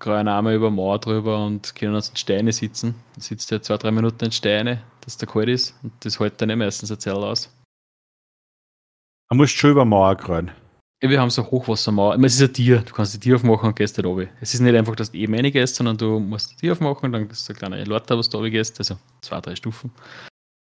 [0.00, 2.94] greifen einmal über Mauer drüber und können uns in Steine sitzen.
[3.14, 5.74] Dann sitzt er zwei, drei Minuten in Steine, dass der kalt ist.
[5.82, 7.54] Und das hält dann eh meistens Zeit aus.
[9.30, 10.50] Du musst schon über Mauer kreuen.
[11.02, 12.12] Wir haben so eine Hochwassermauer.
[12.16, 14.30] Meine, Es ist ein Tier, du kannst die Tier aufmachen und gehst da runter.
[14.40, 17.12] Es ist nicht einfach, dass du eben reingehst, sondern du musst die Tier aufmachen und
[17.12, 19.90] dann ist so ein kleiner Lorter, was du runter gehst, also zwei, drei Stufen.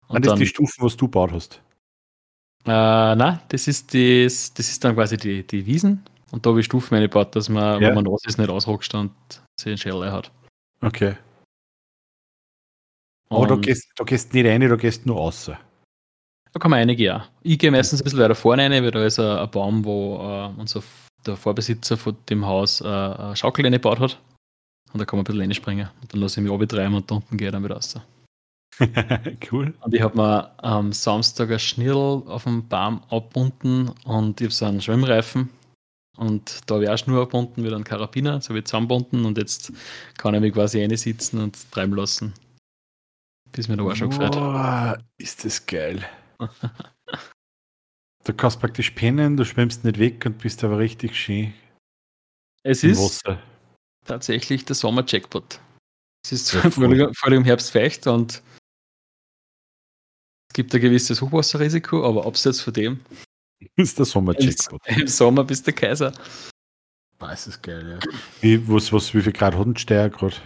[0.08, 1.62] Und Und das dann, ist die Stufen, was du gebaut hast.
[2.66, 6.60] äh, nein, das ist, das, das ist dann quasi die, die Wiesen und da habe
[6.60, 7.88] ich Stufen eingebaut, dass man, Ja.
[7.88, 9.12] wenn man raus ist, nicht ausrutscht und
[9.56, 10.32] sich einen Schelle hat.
[10.80, 11.16] Okay.
[13.30, 15.58] Aber da Und gehst, da gehst nicht rein, da gehst nur außer.
[16.54, 17.28] Da kann man einige ja.
[17.42, 20.18] Ich gehe meistens ein bisschen weiter vorne rein, weil da ist ein, ein Baum, wo
[20.18, 20.84] äh, unser
[21.26, 24.20] der Vorbesitzer von dem Haus äh, eine Schaukel gebaut hat.
[24.92, 25.88] Und da kann man ein bisschen reinspringen.
[26.00, 27.98] Und dann lasse ich mich runtertreiben und da unten gehe ich dann wieder raus.
[29.50, 29.74] cool.
[29.80, 34.54] Und ich habe mir am Samstag ein Schnirl auf dem Baum abgebunden und ich habe
[34.54, 35.50] so einen Schwimmreifen.
[36.16, 39.24] Und da habe ich auch Schnur abgebunden mit einem Karabiner, so wie zusammenbunden.
[39.24, 39.72] Und jetzt
[40.16, 42.32] kann ich mich quasi reinsitzen und treiben lassen.
[43.50, 45.00] Bis mir der Arsch gefreut.
[45.18, 46.04] Ist das geil.
[48.24, 51.52] Du kannst praktisch pennen, du schwimmst nicht weg und bist aber richtig schön
[52.62, 53.42] Es ist Wasser.
[54.06, 55.60] tatsächlich der Sommer-Jackpot.
[56.24, 56.70] Es ist Ja.
[56.70, 58.42] Frühling, Frühling im Herbst feucht und
[60.48, 63.00] es gibt ein gewisses Hochwasserrisiko, aber abseits von dem,
[63.76, 66.12] ist der sommer im, jackpot im Sommer bist du Kaiser.
[67.18, 68.12] Boah, ist geil, ja.
[68.40, 70.36] Wie, was, was, wie viel Grad hat ein Steier gerade?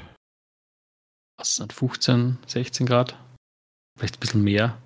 [1.39, 3.17] Was sind 15, 16 Grad?
[3.97, 4.77] Vielleicht ein bisschen mehr.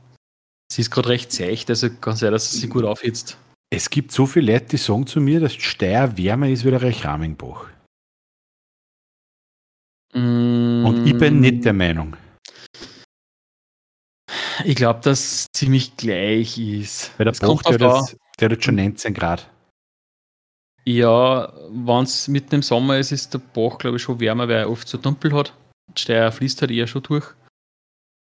[0.72, 3.36] Es ist gerade recht seicht, also kann sein, dass es sich gut aufhitzt.
[3.68, 6.80] Es gibt so viele Leute, die sagen zu mir, dass Steyr wärmer ist wie der
[6.80, 7.66] Reichramenbach.
[10.14, 12.16] Und ich bin nicht der Meinung.
[14.64, 17.10] Ich glaube, dass es ziemlich gleich ist.
[17.18, 19.50] Weil der Bach, der, das, der hat schon 19 Grad.
[20.86, 24.60] Ja, wenn es mitten im Sommer ist, ist der Bach, glaube ich, schon wärmer, weil
[24.60, 25.52] er oft so Dümpel hat.
[25.94, 27.34] Steier fließt halt eher schon durch.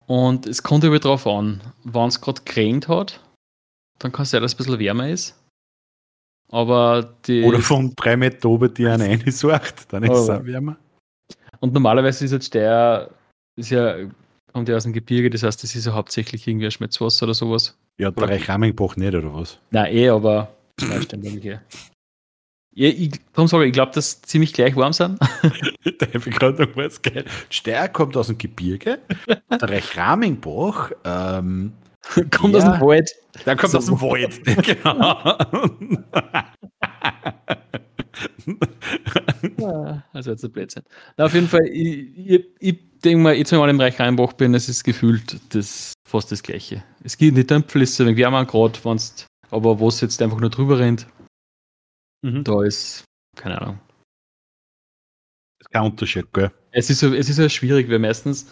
[0.08, 3.22] Und es kommt aber drauf an, wenn es gerade geregnet hat,
[4.00, 5.38] dann kann es sein, dass es ein bisschen wärmer ist.
[6.50, 7.44] Aber die.
[7.44, 10.78] Oder von drei Meter oben die einen reinsucht, dann ist es auch wärmer.
[11.60, 13.10] und normalerweise ist jetzt Steier,
[13.58, 13.98] ist ja,
[14.54, 17.34] kommt ja aus dem Gebirge, das heißt, das ist ja hauptsächlich irgendwie ein Schmelzwasser oder
[17.34, 17.78] sowas.
[17.98, 19.60] Ja, der Reichramingbach nicht, oder was?
[19.72, 20.56] Nein, eh, aber.
[20.80, 21.60] Stimmt eh.
[22.78, 25.20] Ja, ich, darum sage ich, ich glaube, dass sie ziemlich gleich warm sind.
[25.84, 27.26] Ich gerade noch was geil.
[27.50, 29.00] Steyr kommt aus dem Gebirge.
[29.28, 31.72] Der Reichramingbach, ähm,
[32.30, 32.60] Kommt Ja.
[32.60, 33.10] aus dem Wald.
[33.46, 33.78] der kommt So.
[33.80, 34.44] aus dem Wald.
[34.64, 35.18] genau.
[40.14, 40.84] Also jetzt ein Blödsinn.
[41.18, 44.34] Na, auf jeden Fall, ich, ich, ich denke mal, jetzt, wenn ich im Reich Rheinbach
[44.34, 46.84] bin, es ist gefühlt das, fast das Gleiche.
[47.04, 48.78] Es gibt die Dämpfel, ist ein wenig wärmer gerade,
[49.50, 51.08] aber wo es jetzt einfach nur drüber rennt,
[52.24, 52.44] Mhm.
[52.44, 53.04] da ist,
[53.36, 53.80] keine Ahnung.
[55.60, 56.52] Das ist kein Unterschied, gell?
[56.72, 58.52] Es ist, so- es ist ja schwierig, weil meistens,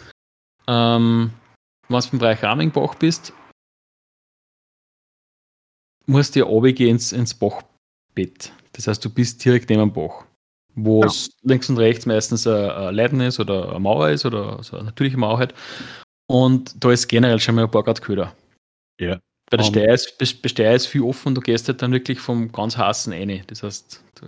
[0.67, 1.31] ähm,
[1.87, 3.33] wenn du beim Bereich Rahmenbach bist,
[6.07, 8.53] musst du ja runtergehen ins, ins Bachbett.
[8.73, 10.25] Das heißt, du bist direkt neben dem Bach.
[10.75, 11.07] Wo Ja.
[11.07, 14.85] es links und rechts meistens ein, Leiden ist oder eine Mauer ist oder so eine
[14.87, 15.53] natürliche Mauer halt.
[16.27, 18.35] Und da ist generell schon mal ein paar Grad kühler.
[18.99, 19.19] Ja.
[19.49, 21.91] Bei der Um, Steier ist, bei der Steier ist viel offen, du gehst halt dann
[21.91, 23.43] wirklich vom ganz heißen rein.
[23.47, 24.27] Das heißt, du,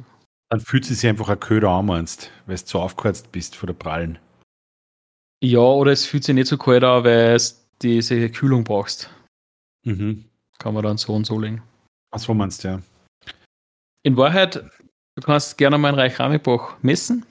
[0.49, 3.67] Dann fühlt sie sich einfach ein Köder an, meinst weil du zu aufgeheizt bist von
[3.67, 4.19] der Prallen.
[5.43, 9.09] ja, oder es fühlt sich nicht so kalt an, weil es diese Kühlung brauchst.
[9.85, 10.25] Mhm.
[10.59, 11.61] Kann man dann so und so legen.
[12.11, 12.81] Ach so meinst du, ja.
[14.03, 17.25] In Wahrheit, du kannst gerne mal in Reich Ramigbach messen,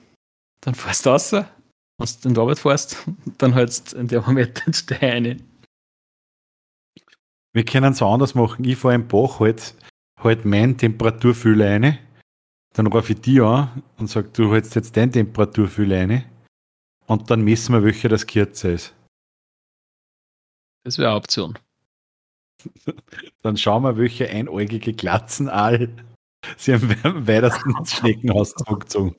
[0.61, 2.97] dann fährst du raus, wenn du in die Arbeit fährst,
[3.37, 5.46] dann hältst du in der Moment den Stein rein.
[7.57, 8.63] Wir können es anders machen.
[8.65, 9.73] Ich fahre im Bach halt,
[10.19, 11.97] halt mein Temperaturfühler rein.
[12.75, 16.31] Dann rufe ich die an und sage, du hältst jetzt dein Temperaturfühler rein.
[17.07, 18.93] Und dann messen wir, welcher das kürzer ist.
[20.83, 21.57] Das wäre eine Option.
[23.41, 25.89] Dann schauen wir, welche einäugige Glatzenaal
[26.57, 29.15] sie am we- weitesten ins Schneckenhaus zurückgezogen.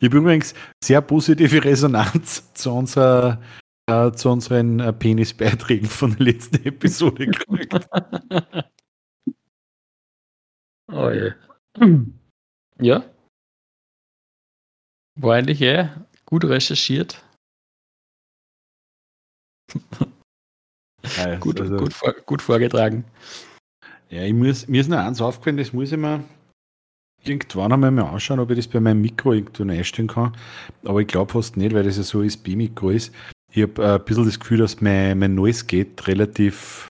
[0.00, 3.42] Ich habe übrigens sehr positive Resonanz zu, unserer,
[3.88, 7.88] äh, zu unseren äh, Penisbeiträgen von der letzten Episode gekriegt.
[10.88, 11.32] Oh je.
[12.80, 13.04] Ja.
[15.18, 15.88] War eigentlich eh
[16.26, 17.24] gut recherchiert,
[21.16, 23.04] Ja, gut, also- gut, vor, gut vorgetragen.
[24.10, 26.22] Ja, ich muss, mir ist noch eins aufgefallen, das muss ich mir
[27.24, 30.36] irgendwann einmal mal anschauen, ob ich das bei meinem Mikro irgendwo einstellen kann.
[30.84, 33.12] Aber ich glaube fast nicht, weil das ja so ein USB-Mikro ist.
[33.56, 36.88] Ich habe äh, ein bisschen das Gefühl, dass mein, mein Noise Gate relativ,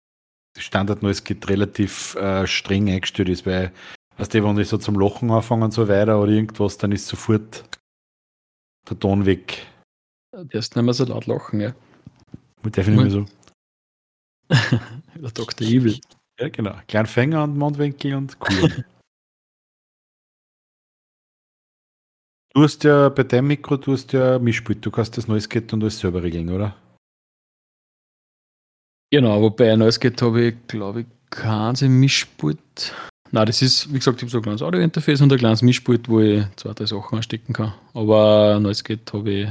[0.56, 3.72] Standard Noise Gate relativ äh, streng eingestellt ist, weil,
[4.18, 7.08] weißt du, wenn ich so zum Lachen anfange und so weiter oder irgendwas, dann ist
[7.08, 7.66] sofort
[8.88, 9.66] der Ton weg.
[10.34, 11.74] Der ist nicht mehr so laut lachen, ja.
[12.62, 13.26] Und darf ich nicht mehr so.
[15.20, 15.68] Der Dr.
[15.68, 16.00] Evil.
[16.40, 16.76] Ja, genau.
[16.88, 18.86] Kleinen Finger an den Mundwinkel und cool.
[22.54, 25.72] Du hast ja bei deinem Mikro, du hast ja Mischpult, du kannst das Noise Gate
[25.72, 26.76] und alles selber regeln, oder?
[29.10, 32.94] Genau, wobei ein neues Gate habe ich, glaube ich, keins im Mischpult.
[33.32, 36.10] Nein, das ist, wie gesagt, ich habe so ein kleines Audio-Interface und ein kleines Mischpult,
[36.10, 37.74] wo ich zwei, drei Sachen anstecken kann.
[37.94, 39.50] Aber ein neues Gate habe ich.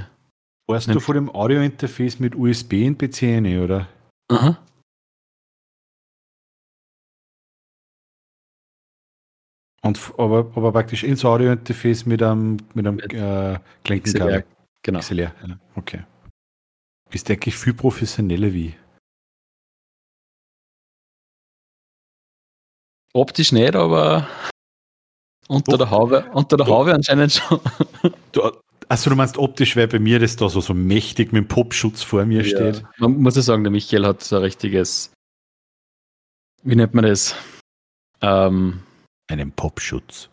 [0.67, 3.89] Warst du vor dem Audio-Interface mit USB in PC rein, oder?
[4.29, 4.59] Aha.
[9.83, 14.45] Und, aber, aber praktisch ins Audio-Interface mit einem, mit einem äh, Klinkenkabel.
[14.83, 14.99] Genau.
[14.99, 15.59] XLR, ja.
[15.75, 16.05] Okay.
[17.11, 18.69] Bist du eigentlich viel professioneller wie?
[18.69, 18.77] ich.
[23.13, 24.29] Optisch nicht, aber
[25.49, 25.79] unter Doch.
[25.79, 26.73] der Haube, unter der Doch.
[26.73, 27.61] Haube anscheinend schon.
[28.33, 28.43] Du,
[28.89, 32.03] also du meinst optisch, weil bei mir das da so, so mächtig mit dem Popschutz
[32.03, 32.85] vor mir steht.
[32.99, 35.13] Man muss ja sagen, der Michael hat so ein richtiges,
[36.63, 37.35] wie nennt man das?
[38.21, 38.83] Ähm,
[39.31, 40.29] Einen Popschutz.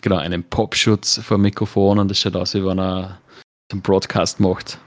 [0.00, 3.20] genau, einen Popschutz vor dem Mikrofon und das schaut aus, wie wenn er
[3.70, 4.78] zum Broadcast macht.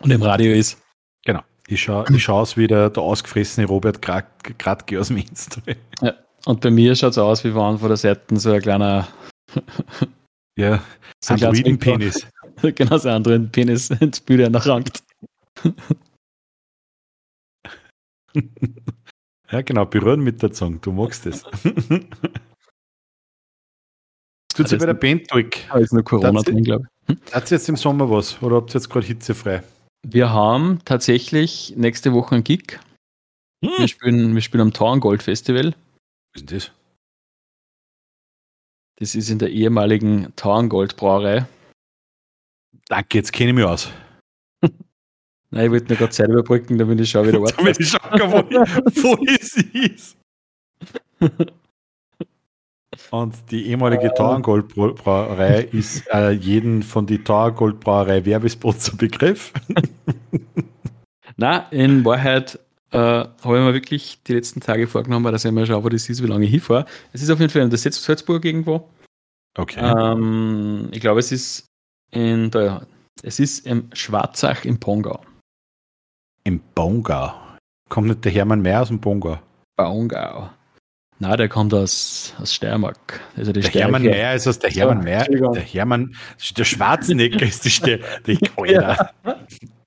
[0.00, 0.82] Und im Radio ist.
[1.24, 1.42] Genau.
[1.68, 5.62] Ich schaue ich schau aus wie der, der ausgefressene Robert Gradke aus dem Insta.
[6.46, 9.08] Und bei mir schaut es aus, wie wenn von der Seite so ein kleiner,
[10.58, 10.82] Ja,
[11.20, 12.26] so ein Androidenpenis.
[12.62, 15.02] Genau so einen anderen Penis ins Bild rankt.
[19.50, 21.44] Ja, genau, berühren mit der Zunge, du magst es.
[24.54, 25.66] Tut sich bei der Band durch.
[25.68, 27.32] Da ist nur Corona drin, glaube ich.
[27.32, 29.62] Hat jetzt im Sommer was oder habt ihr jetzt gerade hitzefrei?
[30.06, 32.80] Wir haben tatsächlich nächste Woche einen Gig.
[33.64, 33.72] Hm.
[33.78, 35.74] Wir, spielen, wir spielen am Tauerngold Festival.
[36.32, 36.70] Was ist denn das?
[38.98, 41.46] Das ist in der ehemaligen Tauerngold Brauerei.
[42.88, 43.90] Danke, jetzt kenne ich mich aus.
[45.50, 47.88] Nein, ich wollte mir gerade Zeit überbrücken, damit ich schaue, wie der Ort Damit ich
[47.88, 48.36] schaue, wo,
[49.02, 50.16] wo es ist.
[53.10, 59.52] Und die ehemalige Tauerngold-Brauerei ist äh, jeden von die Tauerngold-Brauerei Werbespots ein Begriff.
[61.36, 62.58] Na, in Wahrheit
[62.90, 66.08] äh, habe ich mir wirklich die letzten Tage vorgenommen, dass ich mal schaue, wo das
[66.08, 66.86] ist, wie lange ich hinfahre.
[67.12, 68.88] Es ist auf jeden Fall in der Salz- Salzburg irgendwo.
[69.56, 69.80] Okay.
[69.80, 71.66] Ähm, ich glaube, es ist
[72.10, 72.86] in der,
[73.22, 75.20] es ist im Schwarzach im Pongau.
[76.46, 77.34] Im Bongau.
[77.88, 79.40] Kommt nicht der Hermann May aus dem Bongau?
[79.76, 80.48] Pongau.
[81.18, 83.20] Na, der kommt aus, aus Steiermark.
[83.36, 85.04] Also Der Hermann Steirer- Mayer ist aus der Hermann.
[85.04, 85.54] Entschuldigung.
[85.54, 86.14] Der Hermann,
[86.56, 89.12] der Schwarzenegger ist die Ste die Alter.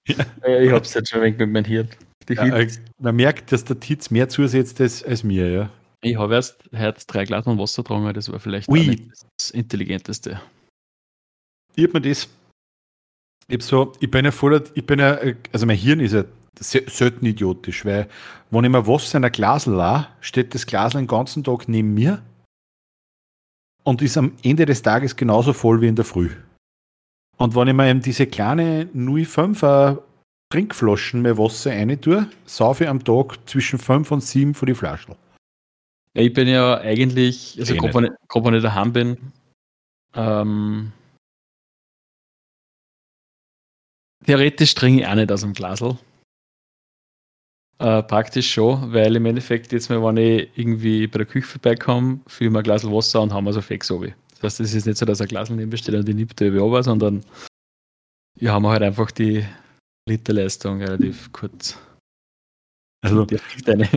[0.06, 1.88] Ja, ich hab's jetzt schon weg mit meinem Hirn.
[2.30, 2.65] Ja,
[3.00, 5.69] man merkt, dass der Titz mehr zusetzt als, als mir, ja.
[6.02, 8.67] Ich habe erst heute drei Glas Wasser getrunken, das war vielleicht
[9.38, 10.41] das Intelligenteste.
[11.76, 12.28] Ich hab mir das.
[13.48, 16.24] Ich, so, ich bin ja voller, ich bin ja, äh, also mein Hirn ist ja
[16.60, 18.08] selten idiotisch, weil
[18.52, 21.94] wenn ich mir Wasser in ein Glasl la, steht das Glasl den ganzen Tag neben
[21.94, 22.22] mir
[23.84, 26.32] und ist am Ende des Tages genauso voll wie in der Früh.
[27.38, 30.02] Und wenn ich mir eben diese kleine 05er
[30.52, 34.74] Trinkflaschen mit Wasser rein tue, saufe ich am Tag zwischen 5 und 7 von die
[34.74, 35.16] Flaschen.
[36.16, 39.18] Ja, ich bin ja eigentlich, also gerade wenn, wenn ich daheim bin,
[40.16, 40.92] ähm,
[44.26, 45.98] theoretisch trinke ich auch nicht aus dem Glasl.
[47.82, 52.20] Äh, praktisch schon, weil im Endeffekt jetzt mal, wenn ich irgendwie bei der Küche vorbeikomme,
[52.28, 54.04] fülle ich mir ein Glas Wasser und haben wir so fix so.
[54.04, 56.60] Das heißt, es ist nicht so, dass ein Glas neben steht und die nippt über
[56.60, 57.24] runter, sondern
[58.38, 59.46] wir haben halt einfach die
[60.10, 61.80] Literleistung relativ kurz.
[63.02, 63.88] Also Direkt eine.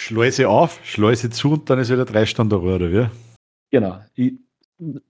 [0.00, 3.10] Schleuse auf, Schleuse zu und dann ist wieder drei Stunden Ruhe, oder wie?
[3.70, 4.00] Genau.
[4.14, 4.34] Ich,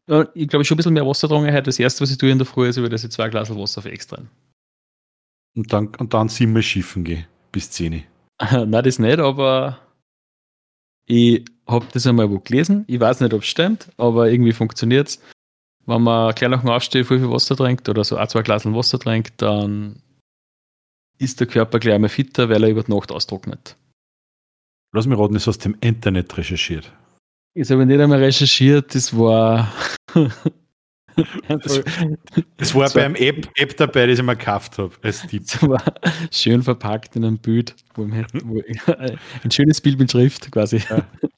[0.09, 1.65] äh, ich glaube, ich schon ein bisschen mehr Wasser getrunken heute.
[1.65, 3.79] Das erste, was ich tue in der Früh, ist, über das ich zwei Glas Wasser
[3.79, 4.23] auf extra.
[5.57, 8.05] Und dann, und dann siebenmal schiffen gehen, bis 10.
[8.51, 9.79] Nein, das nicht, aber
[11.07, 12.85] ich habe das einmal wo gelesen.
[12.87, 15.23] Ich weiß nicht, ob es stimmt, aber irgendwie funktioniert es.
[15.87, 18.67] Wenn man gleich nach dem Aufstehen viel, viel Wasser trinkt oder so ein, zwei Glas
[18.67, 20.03] Wasser trinkt, dann
[21.19, 23.77] ist der Körper gleich einmal fitter, weil er über die Nacht austrocknet.
[24.93, 26.93] Lass mich raten, ist aus dem Internet recherchiert.
[27.55, 29.73] Ich habe nicht einmal recherchiert, das war.
[32.59, 35.45] Es war beim App, App dabei, das ich mir gekauft habe, als Tipp.
[35.47, 35.83] Das war
[36.31, 38.61] schön verpackt in einem Bild, wo, im, wo
[39.43, 40.83] ein schönes Bild mit Schrift quasi.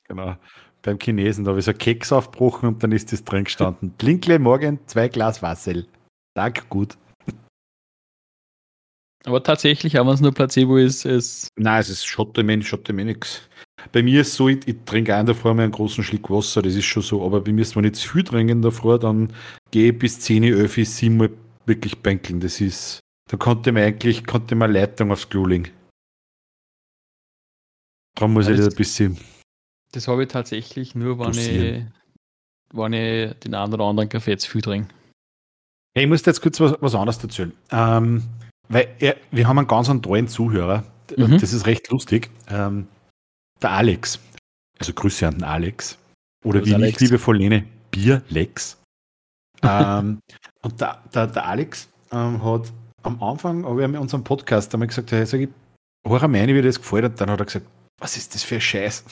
[0.09, 0.37] Genau.
[0.83, 3.91] Beim Chinesen, da habe ich so einen Keks aufgebrochen und dann ist das drin gestanden.
[3.91, 5.83] Blinkle morgen zwei Glas Wasser.
[6.35, 6.97] Tag gut.
[9.25, 12.93] Aber tatsächlich, auch wenn es nur Placebo ist, ist Nein, es ist Schotte mir, Schotte
[12.93, 13.43] mir nix.
[13.93, 16.63] Bei mir ist so, ich, ich trinke auch in der Früh einen großen Schluck Wasser,
[16.63, 17.25] das ist schon so.
[17.25, 19.33] Aber bei mir ist, wenn ich zu viel trinke in der Früh, dann
[19.71, 21.31] gehe ich bis 10, 11, 7 Mal
[21.67, 22.41] wirklich bänkeln.
[22.41, 23.01] Das ist,
[23.31, 25.71] da konnte man eigentlich, konnte man Leitung aufs Klo legen.
[28.17, 29.19] Darum muss Ja, ich das- ein bisschen,
[29.93, 31.85] das habe ich tatsächlich nur, wenn ich,
[32.73, 34.95] wenn ich den einen oder anderen Kaffee zu viel trinke.
[35.97, 37.53] Hey, ich muss dir jetzt kurz was, was anderes erzählen.
[37.71, 38.23] Ähm,
[38.69, 40.85] weil er, wir haben einen ganz einen treuen Zuhörer.
[41.17, 41.39] Mhm.
[41.39, 42.31] Das ist recht lustig.
[42.49, 42.87] Ähm,
[43.63, 44.21] der Alex.
[44.79, 45.99] Also Grüße an den Alex.
[46.45, 47.01] Oder wie Alex.
[47.01, 48.79] ich liebevoll nenne, Bierlex.
[49.63, 50.21] ähm,
[50.63, 54.73] und der, der, der Alex ähm, hat am Anfang, aber wir haben in unserem Podcast
[54.75, 55.49] einmal gesagt, hey, sag ich,
[56.07, 57.21] hör rein, wie dir das gefällt hat.
[57.21, 57.67] Dann hat er gesagt,
[58.01, 59.05] was ist das für ein Scheiß?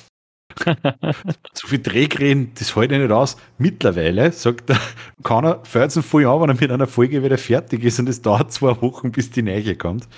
[1.53, 3.37] So viel Drehreden, das hält nicht aus.
[3.59, 4.81] Mittlerweile, sagt er,
[5.23, 8.23] kann er, es voll an, wenn er mit einer Folge wieder fertig ist und es
[8.23, 10.09] dauert zwei Wochen, bis die neue kommt.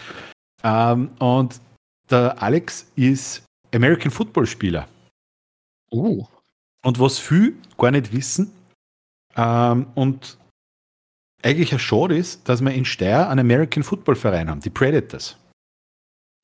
[0.63, 1.61] Ähm, und
[2.11, 3.45] der Alex ist
[3.75, 4.89] American Football Spieler.
[5.91, 6.27] Oh,
[6.85, 8.53] Und was viele gar nicht wissen,
[9.39, 10.37] ähm, und
[11.43, 15.39] eigentlich ein Schade ist, dass wir in Steyr einen American Football Verein haben, die Predators.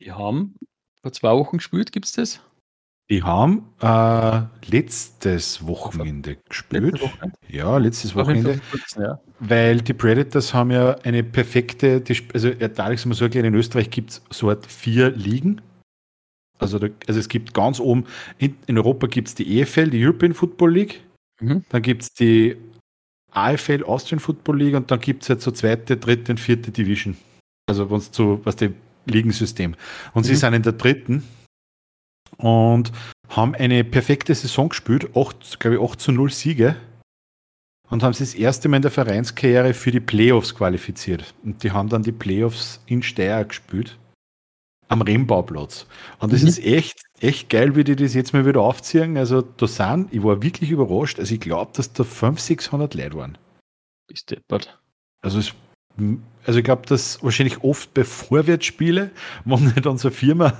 [0.00, 0.54] die haben
[1.02, 2.40] vor zwei Wochen gespielt, gibt es das?
[3.10, 6.84] Die haben äh, letztes Wochenende gespielt.
[6.84, 7.32] Letzte Woche?
[7.48, 8.60] Ja, letztes Wochenende.
[9.40, 12.02] Weil die Predators haben ja eine perfekte,
[12.32, 15.60] also da Alex mal so erklärt, in Österreich gibt es so Art vier Ligen.
[16.58, 18.06] Also, da, also es gibt ganz oben,
[18.38, 21.00] in, in Europa gibt es die EFL, die European Football League,
[21.40, 21.64] Mhm.
[21.68, 22.56] dann gibt es die
[23.32, 27.16] AFL, Austrian Football League und dann gibt es halt so zweite, dritte und vierte Division.
[27.68, 28.76] Also wenn zu, was dem
[29.06, 29.74] Ligensystem.
[30.14, 30.36] Und sie Mhm.
[30.36, 31.24] sind in der dritten
[32.38, 32.92] und
[33.28, 36.76] haben eine perfekte Saison gespielt, acht, glaube ich, 8 zu 0 Siege.
[37.90, 41.34] und haben sich das erste Mal in der Vereinskarriere für die Playoffs qualifiziert.
[41.44, 43.98] Und die haben dann die Playoffs in Steyr gespielt.
[44.88, 45.86] Am Rennbauplatz.
[46.18, 46.48] Und das mhm.
[46.48, 49.16] ist echt, echt geil, wie die das jetzt mal wieder aufziehen.
[49.16, 51.18] Also da sind, ich war wirklich überrascht.
[51.18, 53.38] Also ich glaube, dass da 500, 600 Leute waren.
[54.08, 54.78] Ist deppert.
[55.22, 55.54] Also es
[56.46, 59.10] also ich glaube, dass wahrscheinlich oft bei Vorwärtsspielen,
[59.44, 60.58] wenn nicht unsere Firma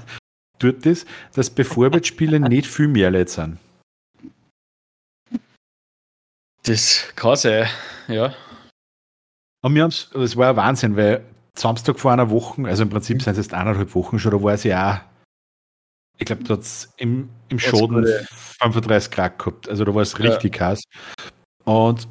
[0.59, 3.59] tut das, dass bei Vorwärtsspielen nicht viel mehr Leute sind.
[6.63, 7.69] Das kann sein,
[8.09, 8.35] ja.
[9.63, 11.25] Und wir haben's, das war ja Wahnsinn, weil
[11.57, 14.55] Samstag vor einer Woche, also im Prinzip sind es jetzt eineinhalb Wochen schon, da war
[14.55, 15.15] es ja auch,
[16.19, 19.69] ich glaube, da hat es im, im Schoden 35 Grad gehabt.
[19.69, 20.69] Also da war es richtig ja.
[20.69, 20.83] heiß.
[21.65, 22.09] Und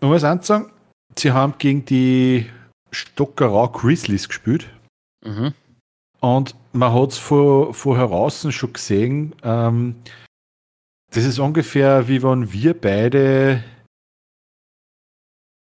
[0.00, 0.72] man muss eins sagen,
[1.16, 2.50] sie haben gegen die
[2.90, 4.68] Stockerau Grizzlies gespielt.
[5.24, 5.54] Mhm.
[6.26, 9.32] Und man hat es vor, vorher außen schon gesehen.
[9.44, 9.94] Ähm,
[11.12, 13.62] das ist ungefähr wie wenn wir beide.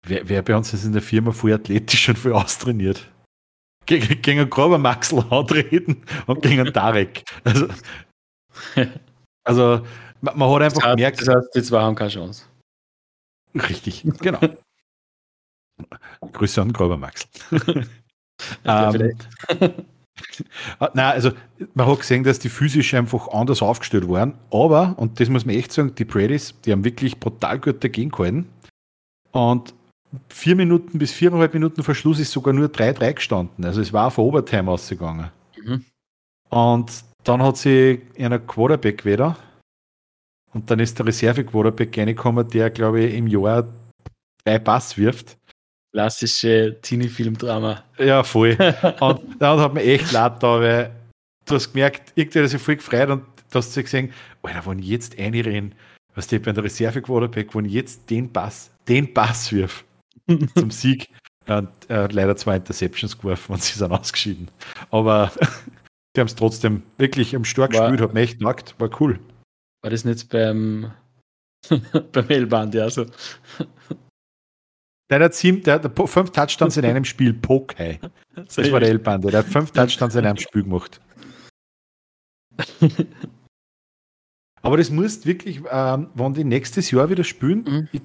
[0.07, 3.11] Wer, wer bei uns ist in der Firma voll athletisch und voll austrainiert.
[3.85, 7.25] Gegen, gegen einen Grober Maxl antreten und gegen einen Tarek.
[7.43, 7.67] Also,
[9.43, 9.85] also
[10.21, 11.21] man, man hat einfach das heißt, gemerkt.
[11.21, 12.45] Das heißt, die zwei haben keine Chance.
[13.53, 14.39] Richtig, genau.
[16.31, 17.27] Grüße an Max.
[18.63, 19.17] ähm,
[20.79, 21.31] Nein, also
[21.73, 25.55] man hat gesehen, dass die physisch einfach anders aufgestellt waren, aber, und das muss man
[25.55, 28.49] echt sagen, die Predis, die haben wirklich brutal gut dagegen gehalten.
[29.31, 29.73] Und
[30.29, 33.65] vier Minuten bis viereinhalb Minuten vor Schluss ist sogar nur 3-3 gestanden.
[33.65, 35.31] Also es war auf Overtime ausgegangen.
[35.63, 35.85] Mhm.
[36.49, 36.91] Und
[37.23, 39.37] dann hat sie einer Quarterback wieder.
[40.53, 43.67] Und dann ist der Reserve-Quarterback reingekommen, der, glaube ich, im Jahr
[44.43, 45.37] drei Pass wirft
[45.91, 47.83] klassische Teenie-Film-Drama.
[47.97, 48.51] Ja, voll.
[48.99, 50.91] und dann hat man echt leid da, weil
[51.45, 54.13] du hast gemerkt, irgendwie hat sich voll gefreut und du hast gesehen,
[54.43, 55.75] Alter, wenn ich jetzt einrennen,
[56.15, 59.83] was die bei der Reserve Quarterback, wenn ich jetzt den Pass, den Pass wirf
[60.55, 61.09] zum Sieg,
[61.47, 64.49] und er hat leider zwei Interceptions geworfen und sie sind ausgeschieden.
[64.91, 65.31] Aber
[66.15, 69.19] die haben es trotzdem wirklich am Stark war, gespielt, hat mir echt gesagt, war cool.
[69.81, 70.91] War das nicht beim,
[72.11, 73.05] beim Hellband, ja, so?
[75.09, 77.99] Der hat, sieben, der hat fünf Touchdowns in einem Spiel, Poké.
[78.35, 79.31] Das war der Elbande.
[79.31, 81.01] Der hat fünf Touchdowns in einem Spiel gemacht.
[84.61, 88.01] Aber das musst wirklich, ähm, wenn die nächstes Jahr wieder spielen, mhm.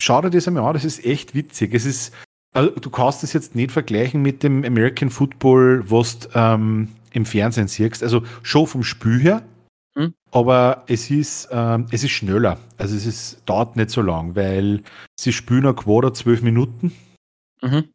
[0.00, 1.74] schau dir das einmal an, das ist echt witzig.
[1.74, 2.14] Es ist,
[2.54, 7.26] also du kannst das jetzt nicht vergleichen mit dem American Football, was du ähm, im
[7.26, 8.02] Fernsehen siehst.
[8.02, 9.42] Also schon vom Spiel her?
[10.34, 12.58] Aber es ist, ähm, es ist schneller.
[12.76, 14.82] Also es ist, dauert nicht so lang, weil
[15.18, 16.92] sie spielen ein Quader zwölf Minuten.
[17.62, 17.88] Mhm.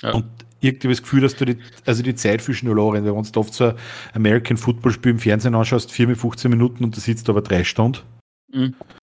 [0.00, 0.12] Ja.
[0.14, 0.26] Und
[0.60, 3.06] irgendwie das Gefühl, dass du die, also die Zeit viel schneller rennt.
[3.06, 3.76] Wenn du oft so ein
[4.14, 7.62] American Football Spiel im Fernsehen anschaust, 4 mit 15 Minuten und da sitzt aber drei
[7.62, 7.98] Stunden.
[8.52, 8.74] Mhm.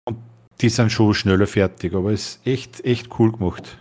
[0.05, 0.17] Und
[0.59, 3.77] die sind schon schneller fertig, aber es ist echt, echt cool gemacht.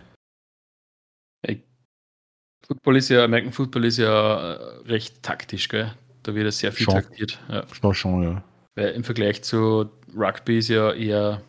[2.67, 5.93] Football ist ja, American Football ist ja äh, recht taktisch, gell?
[6.23, 6.95] Da wird es sehr viel schon.
[6.95, 7.39] taktiert.
[7.47, 7.65] Ja.
[7.71, 8.43] Schon, schon, ja.
[8.77, 11.41] Weil im Vergleich zu Rugby ist ja eher,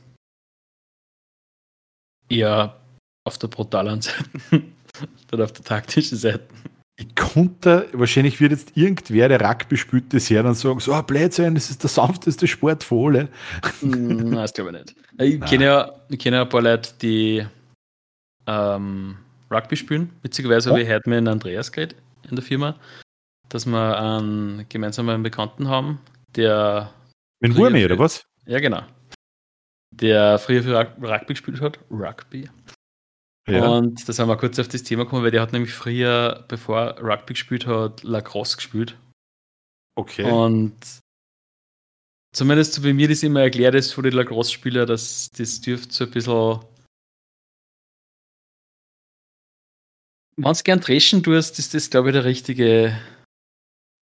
[2.28, 2.76] eher
[3.24, 4.24] auf der brutalen Seite
[5.32, 6.46] oder auf der taktischen Seite.
[6.96, 11.02] Ich konnte, wahrscheinlich wird jetzt irgendwer, der Rugby spielt, das her dann sagen, so, ah,
[11.02, 13.28] Blödsinn, das ist der sanfteste Sport für alle.
[13.82, 14.96] Nein, das glaube ich nicht.
[15.20, 17.46] Ich kenne ja, kenn ja ein paar Leute, die
[18.46, 19.16] ähm,
[19.48, 20.10] Rugby spielen.
[20.22, 20.72] Witzigerweise oh.
[20.72, 21.96] habe ich heute mit Andreas geredet
[22.28, 22.74] in der Firma
[23.48, 26.00] dass wir einen gemeinsamen Bekannten haben,
[26.36, 26.92] der.
[27.40, 28.26] Mit Wurmi, oder was?
[28.46, 28.82] Ja, genau.
[29.90, 31.78] Der früher für Rugby gespielt hat.
[31.90, 32.48] Rugby.
[33.48, 33.66] Ja.
[33.68, 36.98] Und da sind wir kurz auf das Thema gekommen, weil der hat nämlich früher, bevor
[37.00, 38.98] Rugby gespielt hat, Lacrosse gespielt.
[39.96, 40.30] Okay.
[40.30, 40.76] Und
[42.34, 46.04] zumindest so wie mir das immer erklärt ist von den Lacrosse-Spielern, dass das dürfte so
[46.04, 46.60] ein bisschen.
[50.36, 52.96] Wenn du gern dreschen tust, ist das, glaube ich, der richtige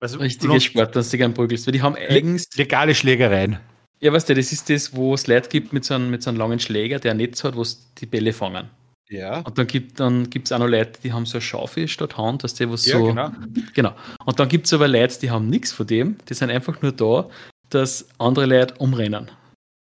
[0.00, 1.66] also, Richtige Sport, dass du gern prügelst.
[1.66, 2.48] Weil die haben eigens.
[2.56, 3.58] Legale Schlägereien.
[4.00, 6.30] Ja, weißt du, das ist das, wo es Leute gibt mit so, einem, mit so
[6.30, 8.68] einem langen Schläger, der ein Netz hat, wo es die Bälle fangen.
[9.08, 9.40] Ja.
[9.40, 12.44] Und dann gibt es dann auch noch Leute, die haben so eine Schaufel statt Hand,
[12.44, 13.06] dass die was ja, so.
[13.06, 13.30] Genau.
[13.72, 13.94] genau.
[14.24, 16.92] Und dann gibt es aber Leute, die haben nichts von dem, die sind einfach nur
[16.92, 17.30] da,
[17.70, 19.30] dass andere Leute umrennen.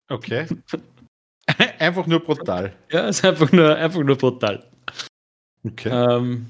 [0.09, 0.45] Okay.
[1.79, 2.73] einfach nur brutal.
[2.91, 4.63] Ja, ist einfach nur, einfach nur brutal.
[5.63, 5.89] Okay.
[5.89, 6.45] Ähm,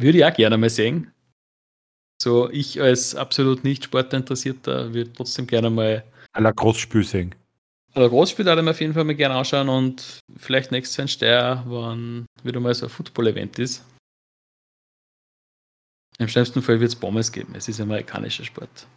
[0.00, 1.12] würde ich auch gerne mal sehen.
[2.20, 6.04] So, ich als absolut nicht Sportinteressierter würde trotzdem gerne mal.
[6.32, 7.34] Aller Großspiel sehen.
[7.94, 11.08] Aller Großspiel würde ich auf jeden Fall mal gerne anschauen und vielleicht nächstes Jahr in
[11.08, 13.84] Steyr, wann wieder mal so ein Football-Event ist.
[16.18, 17.54] Im schlimmsten Fall wird es Pommes geben.
[17.54, 18.88] Es ist amerikanischer Sport.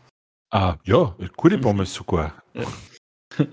[0.50, 2.42] Ah, ja, gute Pommes sogar.
[2.54, 2.68] Ja.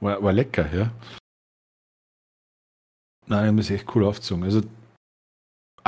[0.00, 0.92] War, war lecker, ja.
[3.26, 4.44] Nein, ich muss echt cool aufgezogen.
[4.44, 4.60] Also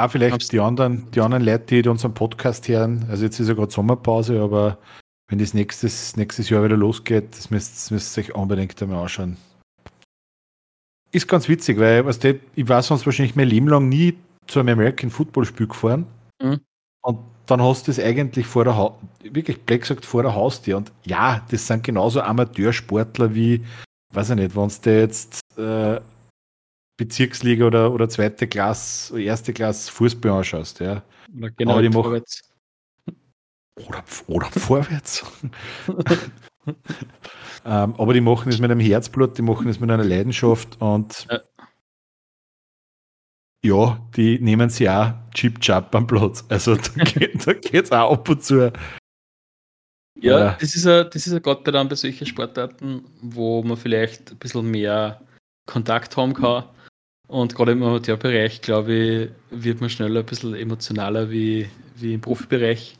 [0.05, 3.49] auch vielleicht Hab's- die anderen, die anderen Leute, die unseren Podcast hören, also jetzt ist
[3.49, 4.79] ja gerade Sommerpause, aber
[5.29, 9.37] wenn das nächstes, nächstes Jahr wieder losgeht, das müsst, müsst ihr euch unbedingt einmal anschauen.
[11.13, 14.61] Ist ganz witzig, weil was der, ich war sonst wahrscheinlich mein Leben lang nie zu
[14.61, 16.07] einem American Football Spiel gefahren.
[16.43, 16.61] Mhm.
[17.03, 20.77] Und dann hast du es eigentlich vor der ha wirklich blöd gesagt vor der Haustür.
[20.77, 23.65] Und ja, das sind genauso Amateursportler wie,
[24.13, 26.01] weiß ich nicht, wenn du jetzt äh,
[26.99, 31.03] Bezirksliga oder, oder zweite Klasse, erste Klasse Fußball anschaust, ja.
[31.37, 32.43] Oder genau die machen- vorwärts.
[33.77, 35.25] Oder, oder vorwärts.
[37.65, 41.27] ähm, aber die machen es mit einem Herzblut, die machen es mit einer Leidenschaft und
[41.31, 41.41] Ja.
[43.65, 46.45] ja, die nehmen sie auch Chip Chap am Platz.
[46.49, 48.73] Also da geht geht's auch ab und zu.
[50.21, 50.57] Ja, Ja.
[50.61, 54.33] das ist ja, das ist ja Gott sei Dank bei solchen Sportarten, wo man vielleicht
[54.33, 55.21] ein bisschen mehr
[55.67, 56.65] Kontakt haben kann.
[57.29, 62.21] Und gerade im Amateurbereich, glaube ich, wird man schneller ein bisschen emotionaler wie, wie im
[62.23, 62.97] Profibereich.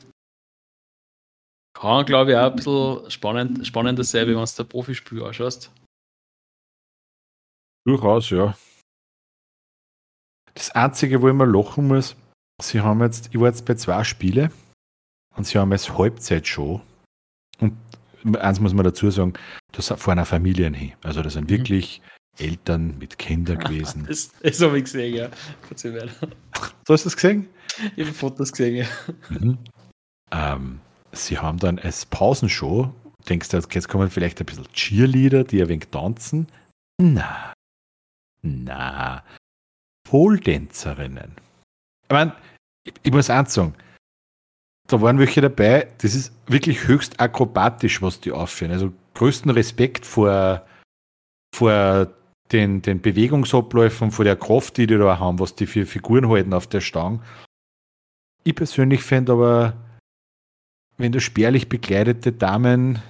[1.73, 5.71] Kann, glaube ich, auch ein bisschen spannend, spannender sein, wenn man es der Profispiel anschaust.
[7.87, 8.55] Durchaus, ja.
[10.53, 12.15] Das Einzige, wo ich mal lachen muss,
[12.61, 14.51] sie haben jetzt, ich war jetzt bei zwei Spiele
[15.35, 16.81] und sie haben jetzt Halbzeitshow.
[17.59, 17.77] Und
[18.37, 19.33] eins muss man dazu sagen,
[19.71, 20.93] da fahren auch Familien hin.
[21.01, 21.49] Also da sind Mhm.
[21.49, 22.01] wirklich
[22.37, 24.05] Eltern mit Kindern gewesen.
[24.07, 25.29] Das, das habe ich gesehen, ja.
[25.61, 26.09] Verzeih.
[26.85, 27.47] Du hast das gesehen?
[27.95, 28.85] Ich habe Fotos gesehen, ja.
[29.29, 29.57] Mhm.
[30.31, 30.79] Ähm,
[31.11, 32.93] sie haben dann als Pausenshow,
[33.27, 36.47] denkst du, jetzt kommen vielleicht ein bisschen Cheerleader, die ein wenig tanzen?
[37.01, 37.53] Na,
[38.41, 39.23] na,
[40.03, 41.35] Poldänzerinnen.
[42.03, 42.35] Ich meine,
[42.83, 43.75] ich, ich muss eins sagen,
[44.87, 48.71] da waren welche dabei, das ist wirklich höchst akrobatisch, was die aufführen.
[48.71, 50.65] Also größten Respekt vor,
[51.55, 52.07] vor
[52.51, 56.53] den, den Bewegungsabläufen, vor der Kraft, die die da haben, was die für Figuren halten
[56.53, 57.21] auf der Stange.
[58.43, 59.73] Ich persönlich fände aber,
[60.97, 63.01] wenn du spärlich bekleidete Damen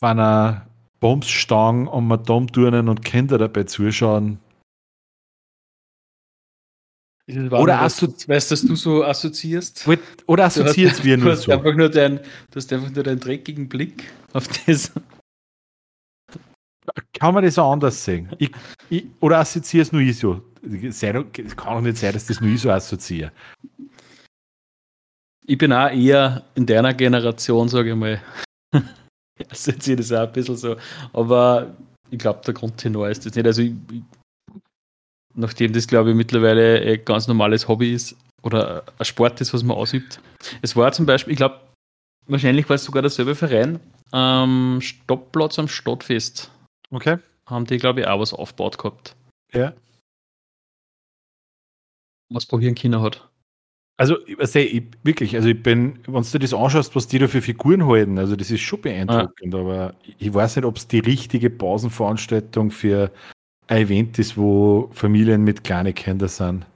[0.00, 0.66] bei einer
[1.00, 4.38] Bombsstange und Madame-Turnen und Kinder dabei zuschauen,
[7.28, 9.86] Oder assozi- assozi weißt du, dass du so assoziierst?
[10.26, 11.52] Oder assoziiert wir du nur hast so?
[11.52, 14.92] Einfach nur dein, du hast einfach nur deinen dreckigen Blick auf das.
[17.12, 18.30] Kann man das auch anders sehen?
[18.38, 18.50] Ich,
[18.90, 20.40] ich, oder assoziiere es nur ich so?
[20.62, 21.00] Es
[21.56, 23.32] kann doch nicht sein, dass das nur ich so assoziiere.
[25.46, 28.20] Ich bin auch eher in deiner Generation, sage ich mal.
[29.52, 30.76] Ich sehe das auch ein bisschen so.
[31.12, 31.76] Aber
[32.10, 33.46] ich glaube, der Grundtenor ist das nicht.
[33.46, 34.02] Also ich, ich,
[35.36, 39.62] nachdem das, glaube ich, mittlerweile ein ganz normales Hobby ist oder ein Sport ist, was
[39.62, 40.20] man ausübt.
[40.60, 41.60] Es war zum Beispiel, ich glaube,
[42.26, 43.78] wahrscheinlich war es sogar derselbe Verein,
[44.10, 46.50] am Stoppplatz am Stadtfest
[46.90, 47.18] Okay.
[47.46, 49.16] haben die, glaube ich, auch was aufgebaut gehabt.
[49.52, 49.72] Ja.
[52.30, 53.28] Was probieren China hat.
[53.96, 57.26] Also, ich, ich, wirklich, also ich bin, wenn du dir das anschaust, was die da
[57.26, 61.00] für Figuren halten, also das ist schon beeindruckend, aber ich weiß nicht, ob es die
[61.00, 63.10] richtige Pausenveranstaltung für
[63.66, 66.66] ein Event ist, wo Familien mit kleinen Kindern sind.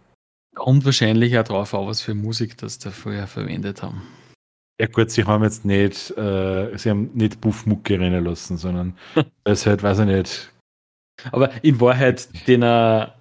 [0.54, 4.02] Kommt wahrscheinlich auch drauf an, was für Musik das da vorher verwendet haben.
[4.80, 8.96] Ja gut, sie haben jetzt nicht, äh, sie haben nicht Buffmucke rennen lassen, sondern
[9.44, 10.50] es ist halt, weiß ich nicht,
[11.30, 13.14] Aber in Wahrheit, den er,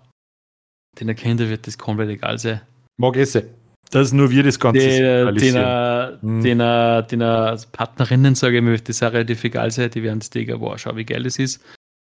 [1.00, 2.62] den er Kinder wird das komplett egal sein.
[2.98, 3.44] mag ich sein.
[3.92, 5.56] Dass nur wir das Ganze Den, den, signalisieren.
[5.56, 6.42] er, Hm.
[6.42, 9.90] den, er, den er Partnerinnen, sage ich wird das auch relativ egal sein.
[9.92, 11.62] Die werden es denken, wow, schau, wie geil das ist.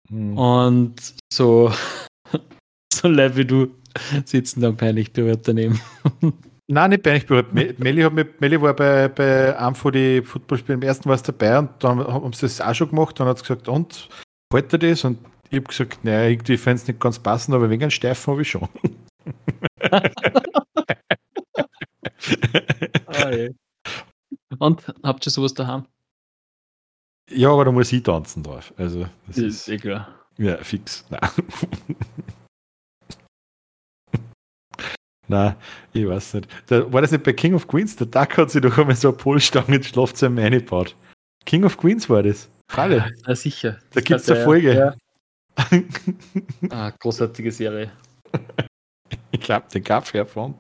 [0.10, 0.38] Hm.
[0.38, 0.96] Und
[1.32, 1.72] so,
[2.94, 3.68] so Leute wie du
[4.26, 5.80] sitzen dann peinlich berührt daneben.
[6.70, 7.54] Nein, nicht peinlich berührt.
[7.54, 11.16] Me- Melli, hat mit, Melli war bei, bei einem von den Footballspielen, im ersten war
[11.16, 13.18] es dabei und dann haben sie das auch schon gemacht.
[13.20, 14.10] Dann hat sie gesagt, und,
[14.54, 15.06] hält er das?
[15.06, 18.32] Und ich habe gesagt, naja, irgendwie fände es nicht ganz passend, aber wegen einem Steifen
[18.34, 18.68] habe ich schon.
[24.60, 25.86] Und habt ihr sowas daheim?
[27.30, 28.74] Ja, aber da muss ich tanzen drauf.
[28.78, 30.08] Also, das Das ist ist eh klar.
[30.38, 31.06] ja fix.
[31.10, 31.30] Nein.
[35.30, 35.56] Nein,
[35.94, 36.48] ich weiß nicht.
[36.68, 37.96] Da, war das nicht bei King of Queens?
[37.98, 40.96] Der Duck hat sich doch einmal so eine Polstange ins Schlafzimmer eingebaut.
[41.46, 42.50] King of Queens war das.
[42.70, 43.04] Freilich.
[43.26, 43.80] Ja, sicher.
[43.92, 44.74] Da gibt es eine Ja, Folge.
[44.74, 44.96] ja.
[46.70, 47.92] Ah, großartige Serie.
[49.32, 50.60] Ich glaube, den gab es erfunden.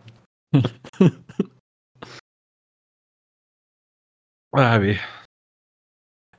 [4.51, 4.97] ah, weh.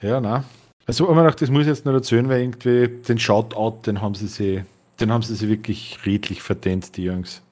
[0.00, 0.44] Ja, na.
[0.86, 4.14] Also, immer noch, das muss ich jetzt noch erzählen, weil irgendwie den Shoutout, den haben
[4.14, 4.62] sie sich,
[5.00, 7.42] den haben sie sich wirklich redlich verdient, die Jungs.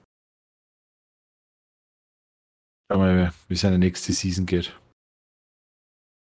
[2.90, 4.78] Schauen wir mal, wie seine nächste Season geht.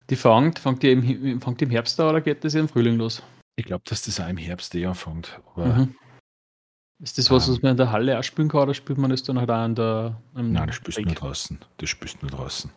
[0.10, 2.98] Die fängt, fängt die im, fängt die im Herbst an oder geht das im Frühling
[2.98, 3.22] los?
[3.58, 5.39] Ich glaube, dass das auch im Herbst eh anfängt.
[5.56, 5.95] Mhm.
[7.04, 9.24] Ist das was, was man in der Halle auch spielen kann oder spielt man das
[9.24, 10.22] dann halt auch in der.
[10.34, 11.60] Nein, das spielst du nur draußen.
[11.78, 12.72] Das spielst du nur draußen.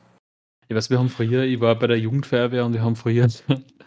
[0.68, 3.28] Ich weiß, wir haben früher, ich war bei der Jugendfeuerwehr und wir haben früher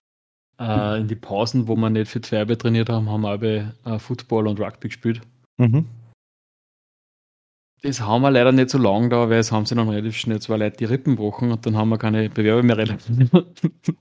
[0.60, 4.00] äh, in die Pausen, wo wir nicht für die Feuerwehr trainiert haben, haben wir äh,
[4.00, 5.22] Football und Rugby gespielt.
[5.58, 5.88] Mhm.
[7.84, 10.42] Das haben wir leider nicht so lange da, weil es haben sie dann relativ schnell
[10.42, 13.30] zwei Leute die Rippen gebrochen und dann haben wir keine Bewerber mehr relativ.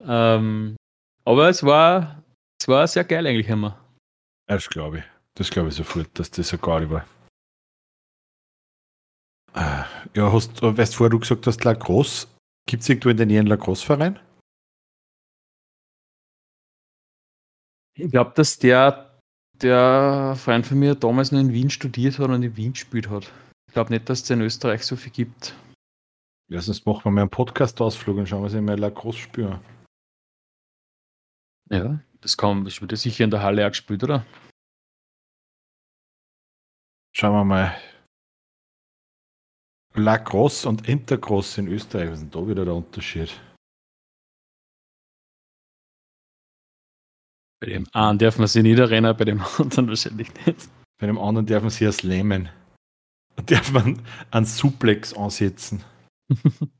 [0.00, 0.76] ähm,
[1.24, 2.24] aber es war,
[2.60, 3.78] es war sehr geil eigentlich immer.
[4.48, 5.04] Das glaube ich.
[5.34, 7.06] Das glaube ich sofort, dass das eine geil war.
[9.52, 12.26] Ah, ja, hast, weißt du, vorher du gesagt hast, Lacrosse.
[12.66, 14.18] Gibt es irgendwo in der Nähe einen Lacrosse-Verein?
[17.94, 19.07] Ich glaube, dass der,
[19.62, 23.32] der Freund von mir damals noch in Wien studiert hat und in Wien gespielt hat.
[23.66, 25.54] Ich glaube nicht, dass es in Österreich so viel gibt.
[26.50, 29.60] Ja, sonst machen wir mal einen Podcast-Ausflug und schauen wir uns mal Lacrosse spielen.
[31.70, 34.24] Ja, das kann, das wird sicher in der Halle auch gespielt, oder?
[37.14, 37.76] Schauen wir mal.
[39.94, 43.38] Lacrosse und Intercross in Österreich, was ist denn da wieder der Unterschied?
[47.60, 50.68] Bei dem einen darf man sich niederrennen, bei dem anderen wahrscheinlich nicht.
[50.98, 52.48] Bei dem anderen darf man sich erst lähmen.
[53.36, 55.84] Da darf man einen Suplex ansetzen.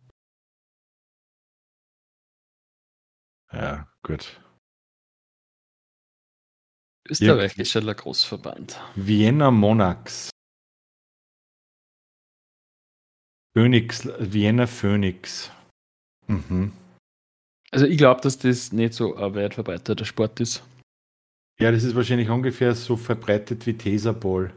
[3.52, 4.40] ja, gut.
[7.08, 8.78] Österreichischer Lacrosse-Verband.
[8.94, 10.30] Vienna Monarchs.
[13.56, 15.50] Phoenix, Vienna Phoenix.
[16.26, 16.72] Mhm.
[17.70, 20.62] Also ich glaube, dass das nicht so ein weit verbreiteter Sport ist.
[21.60, 24.52] Ja, das ist wahrscheinlich ungefähr so verbreitet wie Taserball.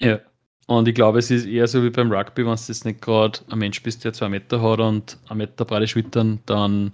[0.00, 0.20] Ja.
[0.66, 3.40] Und ich glaube, es ist eher so wie beim Rugby, wenn du jetzt nicht gerade
[3.50, 6.92] ein Mensch bist, der zwei Meter hat und ein Meter breite Schultern, dann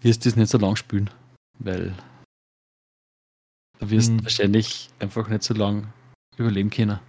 [0.00, 1.08] wirst du das nicht so lang spielen.
[1.58, 1.94] Weil
[3.78, 4.22] da wirst du hm.
[4.24, 5.92] wahrscheinlich einfach nicht so lang
[6.36, 7.00] überleben können.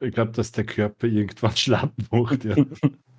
[0.00, 2.56] Ich glaube, dass der Körper irgendwann schlapp macht, ja.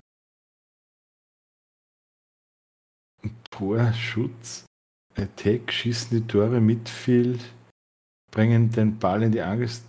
[3.58, 4.66] Boah, Schutz.
[5.14, 7.40] Attack, schießen die Tore, Midfield,
[8.30, 9.80] bringen den Ball in die Angriff.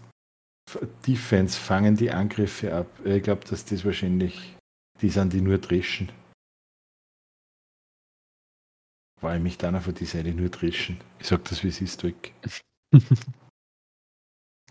[1.05, 2.87] Defense, fangen die Angriffe ab.
[3.05, 4.55] Ich glaube, dass das wahrscheinlich,
[5.01, 6.09] die sind, die nur dreschen.
[9.21, 10.99] Weil mich dann von die Seite nur dreschen.
[11.19, 12.33] Ich sag das, wie es ist, weg.
[12.91, 13.01] ich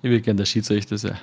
[0.02, 1.18] will gerne der Schiedsrichter sein.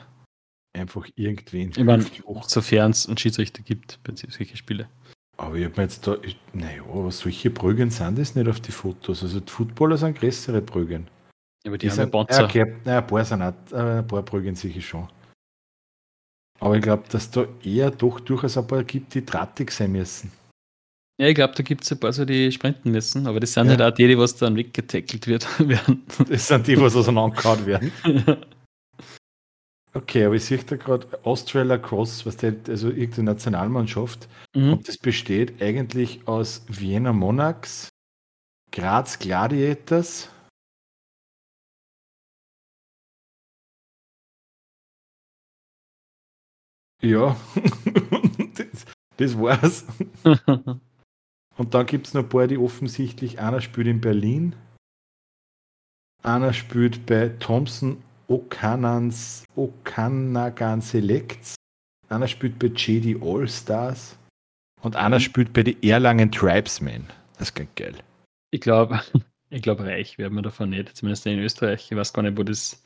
[0.76, 1.70] Einfach irgendwen.
[1.70, 2.06] Ich meine,
[2.48, 4.88] sofern es einen Schiedsrichter gibt bei solchen Spielen.
[5.44, 6.18] Aber ich habe mir jetzt da,
[6.54, 9.24] naja, aber solche Brüggen sind es nicht auf die Fotos.
[9.24, 11.08] Also die Footballer sind größere Brüggen.
[11.64, 12.46] Ja, aber die, die haben sind, Panzer.
[12.46, 15.08] Okay, naja, ein paar sind auch, äh, ein paar Brüggen sicher schon.
[16.60, 20.32] Aber ich glaube, dass da eher doch durchaus ein paar gibt, die drahtig sein müssen.
[21.20, 23.66] Ja, ich glaube, da gibt es ein paar so, die sprinten müssen, aber das sind
[23.66, 23.72] ja.
[23.72, 26.04] halt auch die, die was dann weggetackelt wird, werden.
[26.30, 27.92] Das sind die, was auseinandergehauen werden.
[29.96, 34.28] Okay, aber ich sehe da gerade Australia Cross, was der, also irgendeine Nationalmannschaft.
[34.56, 34.74] Mhm.
[34.74, 37.90] Und das besteht eigentlich aus Vienna Monarchs,
[38.72, 40.30] Graz Gladiators.
[47.02, 47.36] Ja,
[48.56, 48.86] das,
[49.18, 49.86] das war's.
[51.56, 54.56] Und dann gibt es noch ein paar, die offensichtlich, einer spielt in Berlin,
[56.24, 58.02] einer spielt bei Thompson
[58.34, 61.54] Okanans, Okanagan Selects.
[62.10, 64.18] Einer spielt bei JD All Stars.
[64.82, 65.22] Und einer mhm.
[65.22, 67.08] spielt bei den Erlangen Tribesmen.
[67.38, 67.96] Das ist ganz geil.
[68.50, 69.02] Ich glaube,
[69.52, 70.96] ich glaube, reich werden wir davon nicht.
[70.98, 71.92] Zumindest in Österreich.
[71.92, 72.84] Ich weiß gar nicht, wo das,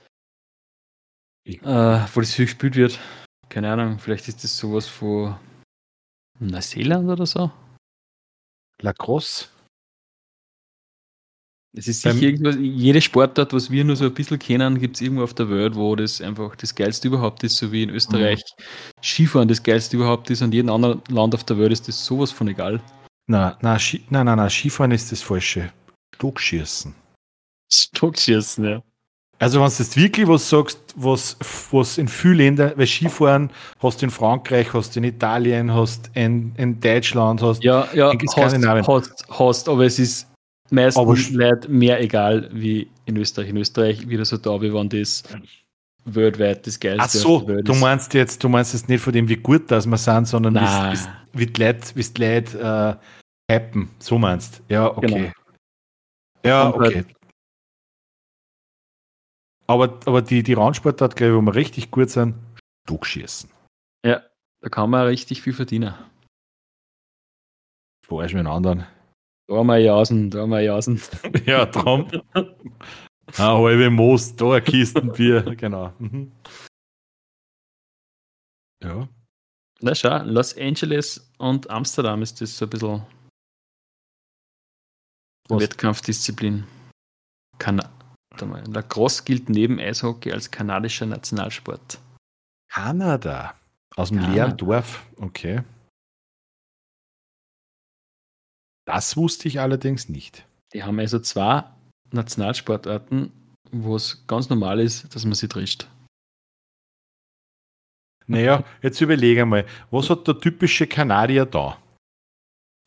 [1.45, 2.99] äh, wo das viel gespielt wird.
[3.47, 3.99] Keine Ahnung.
[3.99, 5.37] Vielleicht ist das sowas von
[6.39, 7.51] Neuseeland oder so.
[8.81, 9.47] Lacrosse.
[11.77, 15.01] Es ist sicher irgendwas, jede Sportart, was wir nur so ein bisschen kennen, gibt es
[15.01, 18.41] irgendwo auf der Welt, wo das einfach das Geilste überhaupt ist, so wie in Österreich
[18.57, 19.03] mhm.
[19.03, 22.31] Skifahren das Geilste überhaupt ist und jedem anderen Land auf der Welt ist das sowas
[22.31, 22.81] von egal.
[23.27, 25.71] Nein, nein, Ski, nein, nein, nein, Skifahren ist das Falsche.
[26.15, 26.95] Stockschießen.
[27.71, 28.81] Stockschießen, ja.
[29.39, 31.37] Also wenn du jetzt wirklich was sagst, was,
[31.69, 36.09] was in vielen Ländern, weil Skifahren hast du in Frankreich, hast du in Italien, hast
[36.15, 38.87] in, in Deutschland, hast ja, ja, in Skandinavien.
[38.87, 40.27] Hast, hast, hast, aber es ist
[40.69, 43.49] meistens Leute mehr egal wie in Österreich.
[43.49, 45.23] In Österreich wieder so da, wie wenn das
[46.05, 49.35] worldwide das Geilste Ach so, du meinst jetzt, du meinst jetzt nicht von dem, wie
[49.35, 50.55] gut das wir sind, sondern
[51.33, 52.99] wie die Leute, wie die Leute
[53.49, 53.89] äh, hypen.
[53.99, 55.07] So meinst Ja, okay.
[55.07, 55.31] Genau.
[56.45, 56.95] Ja, okay.
[56.95, 57.17] Halt
[59.67, 62.35] aber, aber die, die Randsportart, glaube ich, wo wir richtig gut sind,
[62.85, 63.49] Stockschießen.
[64.05, 64.23] Ja,
[64.61, 65.93] da kann man richtig viel verdienen.
[68.05, 68.87] Verarsch mit anderen.
[69.47, 71.01] Da mal Jasen, da mal Jasen.
[71.45, 72.07] ja, drum.
[73.37, 75.93] Eine halbe Moos, da ein Kistenbier, genau.
[75.99, 76.31] Mhm.
[78.81, 79.07] Ja.
[79.81, 83.05] Na schau, Los Angeles und Amsterdam ist das so ein bisschen
[85.49, 85.61] Was?
[85.61, 86.65] Wettkampfdisziplin.
[87.57, 87.81] Kan
[88.45, 91.99] mal, Lacrosse gilt neben Eishockey als kanadischer Nationalsport.
[92.69, 93.55] Kanada.
[93.95, 95.05] Aus dem leeren Dorf.
[95.17, 95.63] Okay.
[98.87, 100.47] Das wusste ich allerdings nicht.
[100.73, 101.65] Die haben also zwei
[102.11, 103.33] Nationalsportarten,
[103.71, 105.89] wo es ganz normal ist, dass man sie trischt.
[108.27, 111.77] Naja, jetzt überlege mal, was hat der typische Kanadier da?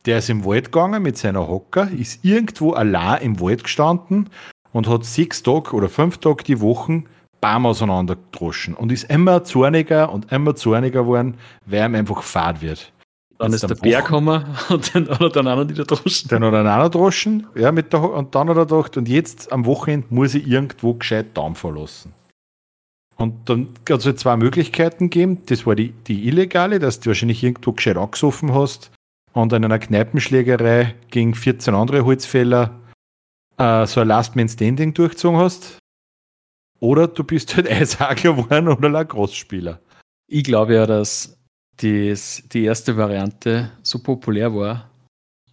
[0.05, 4.31] Der ist im Wald gegangen mit seiner Hocker, ist irgendwo allein im Wald gestanden
[4.71, 7.03] und hat sechs Tage oder fünf Tage die Woche
[7.41, 12.91] Baum auseinandergedroschen und ist immer zorniger und immer zorniger geworden, weil ihm einfach fad wird.
[13.41, 16.27] Dann ist der Bär gekommen und dann hat er dann auch noch droschen.
[16.29, 18.97] Dann hat er einen auch noch droschen, ja, mit der, und dann hat er gedacht,
[18.97, 22.13] und jetzt am Wochenende muss ich irgendwo gescheit Daum verlassen.
[23.17, 25.43] Und dann hat es halt zwei Möglichkeiten gegeben.
[25.47, 28.91] Das war die, die illegale, dass du wahrscheinlich irgendwo gescheit angesoffen hast
[29.33, 32.79] und in einer Kneipenschlägerei gegen 14 andere Holzfäller
[33.57, 35.77] äh, so ein Last-Man-Standing durchgezogen hast.
[36.79, 39.79] Oder du bist halt Eishaker geworden oder Lacrosse-Spieler.
[40.27, 41.37] Ich glaube ja, dass
[41.81, 44.89] das, die erste Variante so populär war,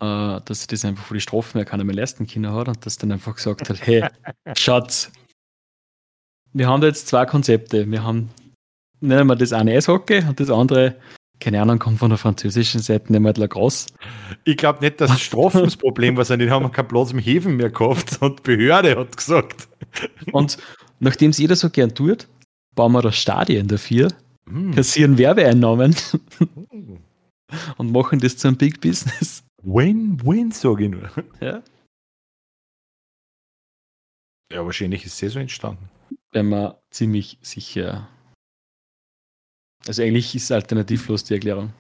[0.01, 2.85] äh, dass sie das einfach für die Strafen ja keiner mehr leisten können hat und
[2.85, 4.07] das dann einfach gesagt hat, hey,
[4.57, 5.11] Schatz,
[6.53, 7.91] wir haben da jetzt zwei Konzepte.
[7.91, 8.31] Wir haben
[9.01, 10.97] nennen wir das eine Eishockey und das andere,
[11.41, 13.89] keine Ahnung, kommt von der französischen Seite, nehmen wir halt Lacrosse.
[14.45, 17.57] Ich glaube nicht, dass Strafen das Problem war, sondern die haben keinen Platz im Häfen
[17.57, 19.69] mehr gehabt und Behörde hat gesagt.
[20.33, 20.59] Und
[21.01, 22.29] nachdem es jeder so gern tut,
[22.75, 24.09] bauen wir das Stadion dafür,
[24.49, 24.75] Hm.
[24.75, 25.95] kassieren Werbeeinnahmen
[27.77, 29.45] und machen das zu einem Big Business.
[29.63, 31.11] Win-win, sage ich nur.
[31.41, 31.63] Ja.
[34.51, 35.91] Ja, wahrscheinlich ist es so entstanden.
[36.33, 38.09] Wenn man ziemlich sicher.
[39.87, 41.73] Also eigentlich ist alternativlos die Erklärung.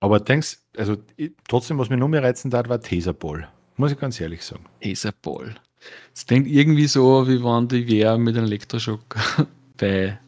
[0.00, 3.48] Aber denkst, also ich, trotzdem, was mich nur mehr reizen darf, war Taserball.
[3.76, 4.64] Muss ich ganz ehrlich sagen.
[4.80, 5.54] Taserball.
[6.14, 9.16] Es klingt irgendwie so, wie wenn die wer mit einem Elektroschock
[9.80, 10.20] bei.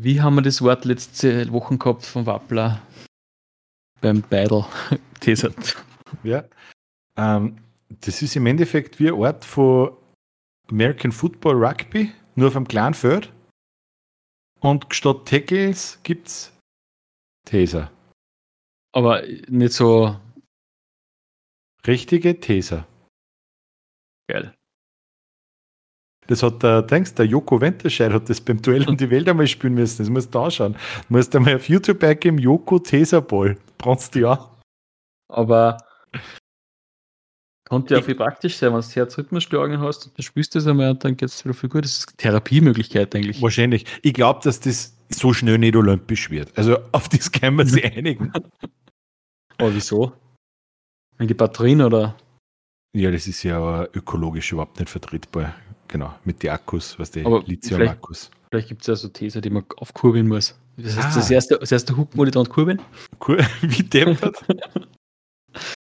[0.00, 2.80] Wie haben wir das Wort letzte Woche gehabt von Wappler?
[4.00, 4.64] Beim Beidel
[5.20, 5.84] tasert.
[6.22, 6.44] Ja.
[7.16, 7.58] Ähm,
[8.00, 9.96] das ist im Endeffekt wie ein Ort von
[10.70, 13.32] American Football Rugby, nur auf einem kleinen Feld.
[14.60, 16.52] Und statt Tackles gibt es
[17.44, 17.90] Taser.
[18.92, 20.18] Aber nicht so
[21.86, 22.86] Richtige Taser.
[24.28, 24.57] geil.
[26.28, 29.46] Das hat der, denkst der Joko Wenterscheid hat das beim Duell um die Welt einmal
[29.46, 29.98] spielen müssen.
[29.98, 30.74] Das musst du anschauen.
[31.08, 33.56] Du musst einmal auf YouTube eingeben, Joko Taserball.
[33.78, 34.50] Brauchst du ja.
[35.28, 35.78] Aber
[37.68, 40.66] konnte ja viel praktisch sein, wenn du das Herzrhythmus schlagen hast und du spürst das
[40.66, 41.84] einmal und dann geht es wieder viel gut.
[41.84, 43.40] Das ist eine Therapiemöglichkeit eigentlich.
[43.40, 43.86] Wahrscheinlich.
[44.02, 46.56] Ich glaube, dass das so schnell nicht olympisch wird.
[46.56, 48.32] Also auf das können wir sich einigen.
[49.56, 50.12] Aber wieso?
[51.16, 52.16] Wegen die Batterien oder?
[52.94, 55.54] Ja, das ist ja ökologisch überhaupt nicht vertretbar.
[55.88, 58.30] Genau, mit den Akkus, was die Lithium-Akkus.
[58.50, 60.54] Vielleicht gibt es ja so Taser, die man aufkurbeln muss.
[60.76, 61.14] Das heißt, Ah.
[61.16, 62.80] das erste, das erste ich dann kurbeln.
[63.26, 63.38] Cool.
[63.62, 64.36] Wie deppert.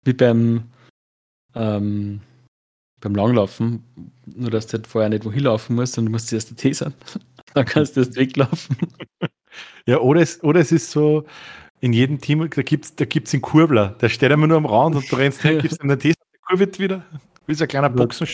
[0.03, 0.63] Wie beim,
[1.55, 2.21] ähm,
[2.99, 3.83] beim Langlaufen.
[4.25, 6.93] Nur, dass du halt vorher nicht wohin laufen musst, sondern du musst zuerst tasern.
[7.53, 8.77] Dann kannst du erst weglaufen.
[9.85, 11.25] Ja, oder es, oder es ist so,
[11.81, 13.89] in jedem Team, da gibt es da gibt's einen Kurbler.
[13.99, 16.39] Der steht immer nur am Rand und du rennst hin, gibst ihm eine Test, der
[16.47, 17.03] kurbelt wieder.
[17.47, 18.27] Wie so ein kleiner Boxen.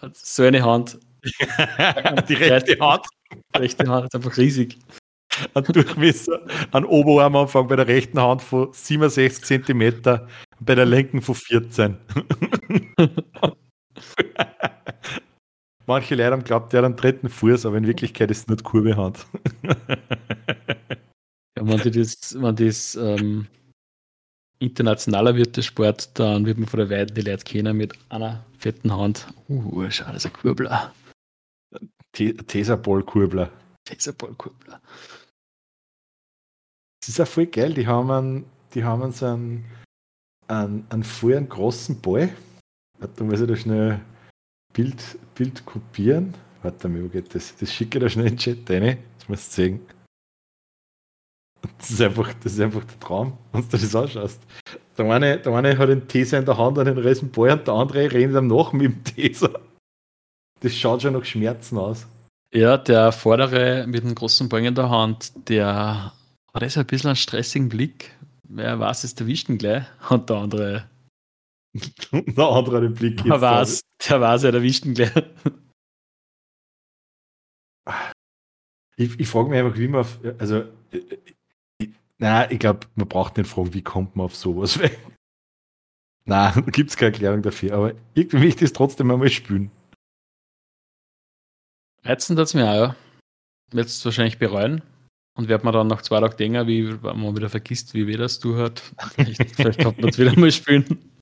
[0.00, 0.98] Hat so eine Hand,
[2.28, 3.06] die rechte Hand,
[3.54, 4.78] die rechte Hand ist einfach riesig.
[5.54, 6.40] ein Durchmesser,
[6.72, 10.28] ein Oberarm am Anfang bei der rechten Hand von 67 Zentimeter,
[10.60, 11.96] bei der linken von 14.
[15.86, 18.56] Manche Leute haben glaubt, der hat einen dritten Fuß, aber in Wirklichkeit ist es nur
[18.56, 19.26] die Kurbelhand.
[21.56, 23.48] Ja, wenn die das, wenn das ähm,
[24.58, 28.44] internationaler wird, der Sport, dann wird man von der Weide die Leute kennen mit einer
[28.58, 29.26] fetten Hand.
[29.48, 30.92] Uh, schau, das ist ein Kurbler.
[32.12, 33.50] Taserball-Kurbler.
[33.84, 34.80] Taserball-Kurbler.
[37.00, 37.74] Das ist auch voll geil.
[37.74, 38.44] Die haben, einen,
[38.74, 39.64] die haben so einen,
[40.48, 42.34] einen, einen voll einen großen Ball.
[42.98, 44.00] Warte, muss ich da schnell
[44.72, 46.34] Bild, Bild kopieren.
[46.62, 47.56] Warte mal, wo geht das?
[47.56, 48.98] Das schicke ich da schnell in den Chat rein.
[49.18, 49.80] Das musst du sehen.
[51.78, 54.40] Das ist einfach, das ist einfach der Traum, wenn du das anschaust.
[54.96, 57.74] Der eine, der eine hat den Taser in der Hand, einen riesen Ball und der
[57.74, 59.60] andere rennt ihm nach mit dem Taser.
[60.60, 62.06] Das schaut schon nach Schmerzen aus.
[62.52, 66.12] Ja, der vordere mit dem großen Ball in der Hand, der
[66.52, 68.16] Hat das ein bisschen einen stressigen Blick?
[68.48, 69.84] Wer weiß, es erwischt ihn gleich.
[70.08, 70.88] Und der andere.
[72.12, 73.22] der andere den Blick.
[73.22, 75.12] Der weiß, der weiß, er erwischt ihn gleich.
[78.96, 80.18] Ich, ich frage mich einfach, wie man auf.
[80.38, 80.64] Also,
[82.18, 84.78] na, ich glaube, man braucht nicht fragen, wie kommt man auf sowas.
[86.24, 87.72] Na, da gibt es keine Erklärung dafür.
[87.72, 89.70] Aber irgendwie möchte ich es trotzdem einmal spülen.
[92.02, 92.96] Reizend hat es mir auch, ja.
[93.70, 94.82] Wird es wahrscheinlich bereuen.
[95.36, 98.40] Und wird man dann nach zwei Tagen denken, wie man wieder vergisst, wie weh das
[98.40, 98.80] du hat.
[99.14, 101.12] Vielleicht, vielleicht man es wieder mal spielen.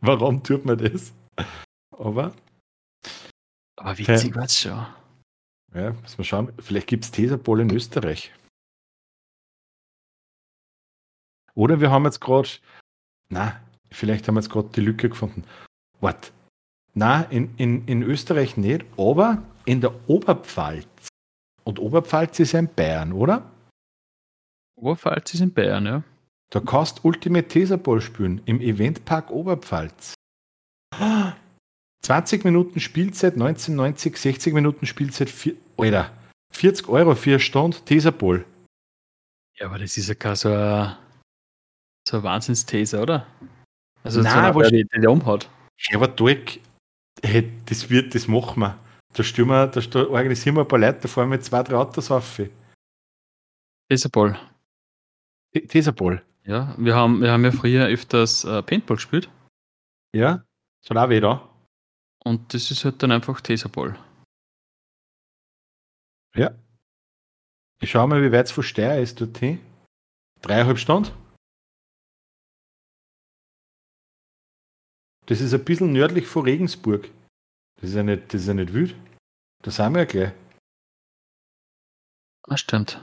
[0.00, 1.12] Warum tut man das?
[1.96, 2.34] Aber.
[3.76, 4.86] Aber witzig war es schon.
[5.72, 6.52] Ja, muss man schauen.
[6.58, 8.32] Vielleicht gibt es Tesaball in Österreich.
[11.54, 12.48] Oder wir haben jetzt gerade.
[13.28, 15.44] Na, vielleicht haben wir jetzt gerade die Lücke gefunden.
[16.00, 16.30] Warte.
[16.94, 21.08] Na, in, in, in Österreich nicht, aber in der Oberpfalz.
[21.64, 23.50] Und Oberpfalz ist ja in Bayern, oder?
[24.76, 26.02] Oberpfalz ist in Bayern, ja.
[26.50, 30.14] Da kannst Ultimate Tesaball spielen im Eventpark Oberpfalz.
[32.02, 36.10] 20 Minuten Spielzeit, 1990, 60 Minuten Spielzeit, vier, Alter,
[36.52, 38.44] 40 Euro für eine Stunde Tesaball.
[39.58, 40.96] Ja, aber das ist ja kein so ein,
[42.10, 43.26] so ein Wahnsinns-Taser, oder?
[44.02, 45.48] Also, Nein, so der, der umhat.
[45.78, 46.58] Ja, aber Dolk,
[47.22, 48.78] hey, das wird, das machen wir.
[49.12, 52.10] Da, wir, da, da organisieren wir ein paar Leute, da fahren wir zwei, drei Autos
[52.10, 52.40] auf.
[53.88, 54.38] Tesaball.
[55.68, 56.22] Tesaball.
[56.44, 59.28] Ja, wir haben, wir haben ja früher öfters äh, Paintball gespielt.
[60.14, 60.44] Ja,
[60.86, 61.48] schon auch wieder.
[62.24, 63.98] Und das ist halt dann einfach Tesaball.
[66.34, 66.52] Ja.
[67.80, 69.58] Ich schau mal, wie weit es von Steyr ist dort hin.
[70.42, 71.10] Dreieinhalb Stunden.
[75.30, 77.08] Das ist ein bisschen nördlich von Regensburg.
[77.80, 78.96] Das ist ja nicht, das ist ja nicht wild.
[79.62, 80.32] Da sind wir ja gleich.
[82.48, 83.00] Das stimmt.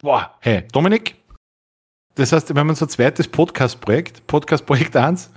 [0.00, 1.14] Boah, hey, Dominik.
[2.16, 5.30] Das heißt, wir haben unser zweites Podcast-Projekt, Podcast-Projekt 1.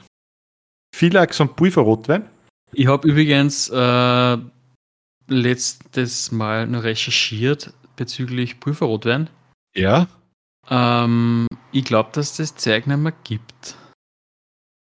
[0.95, 2.27] Philax und Pulverrotwein.
[2.73, 4.37] Ich habe übrigens äh,
[5.27, 9.29] letztes Mal noch recherchiert bezüglich Pulverrotwein.
[9.75, 10.07] Ja.
[10.69, 13.77] Ähm, ich glaube, dass das Zeug nicht mehr gibt.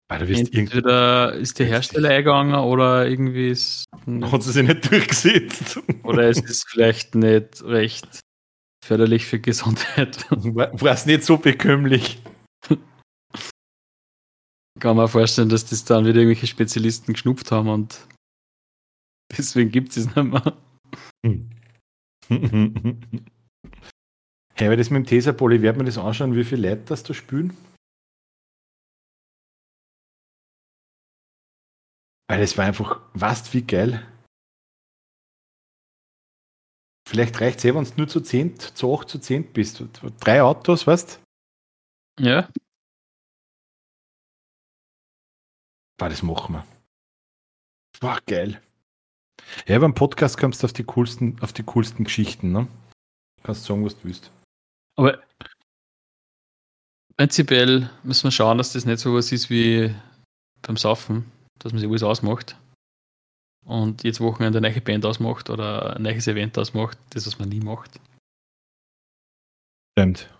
[0.08, 3.86] Entweder ist der Hersteller eingegangen oder irgendwie ist.
[4.06, 5.80] Hat sie sich nicht durchgesetzt.
[6.04, 8.20] Oder es ist vielleicht nicht recht
[8.84, 10.24] förderlich für Gesundheit.
[10.30, 12.22] War es nicht so bekömmlich.
[14.78, 18.06] Kann man vorstellen, dass das dann wieder irgendwelche Spezialisten geschnupft haben und
[19.36, 20.56] deswegen gibt es es nicht mehr.
[24.56, 27.02] hey, aber das mit dem Tesapol, ich werde mir das anschauen, wie viele Leute das
[27.02, 27.56] da spülen.
[32.28, 34.04] Weil das war einfach, was wie geil.
[37.08, 39.82] Vielleicht reicht es eh, wenn du nur zu 10, zu 8, zu 10 bist.
[40.20, 41.22] Drei Autos, weißt
[42.18, 42.48] Ja.
[45.98, 46.66] Boah, das machen wir.
[48.00, 48.60] War geil.
[49.66, 52.66] Ja, beim Podcast kommst du auf die coolsten, auf die coolsten Geschichten, ne?
[53.44, 54.32] Kannst sagen, was du willst.
[54.96, 55.22] Aber
[57.16, 59.94] prinzipiell müssen wir schauen, dass das nicht so was ist wie
[60.62, 62.56] beim Saufen, dass man sich alles ausmacht
[63.66, 67.48] und jetzt Wochenende eine neue Band ausmacht oder ein neues Event ausmacht, das, was man
[67.48, 68.00] nie macht.
[69.98, 70.30] Stimmt.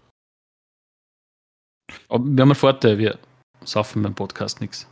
[2.08, 3.18] Aber wir haben einen Vorteil, wir
[3.64, 4.88] saufen beim Podcast nichts.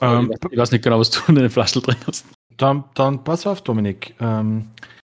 [0.00, 2.26] Ähm, ich, weiß, ich, weiß, nicht genau, was du in den Flaschel drin hast.
[2.56, 4.14] Dann, dann pass auf, Dominik.
[4.20, 4.70] Ähm,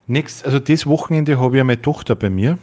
[0.07, 2.59] nächst, also dieses Wochenende habe ich ja meine Tochter bei mir.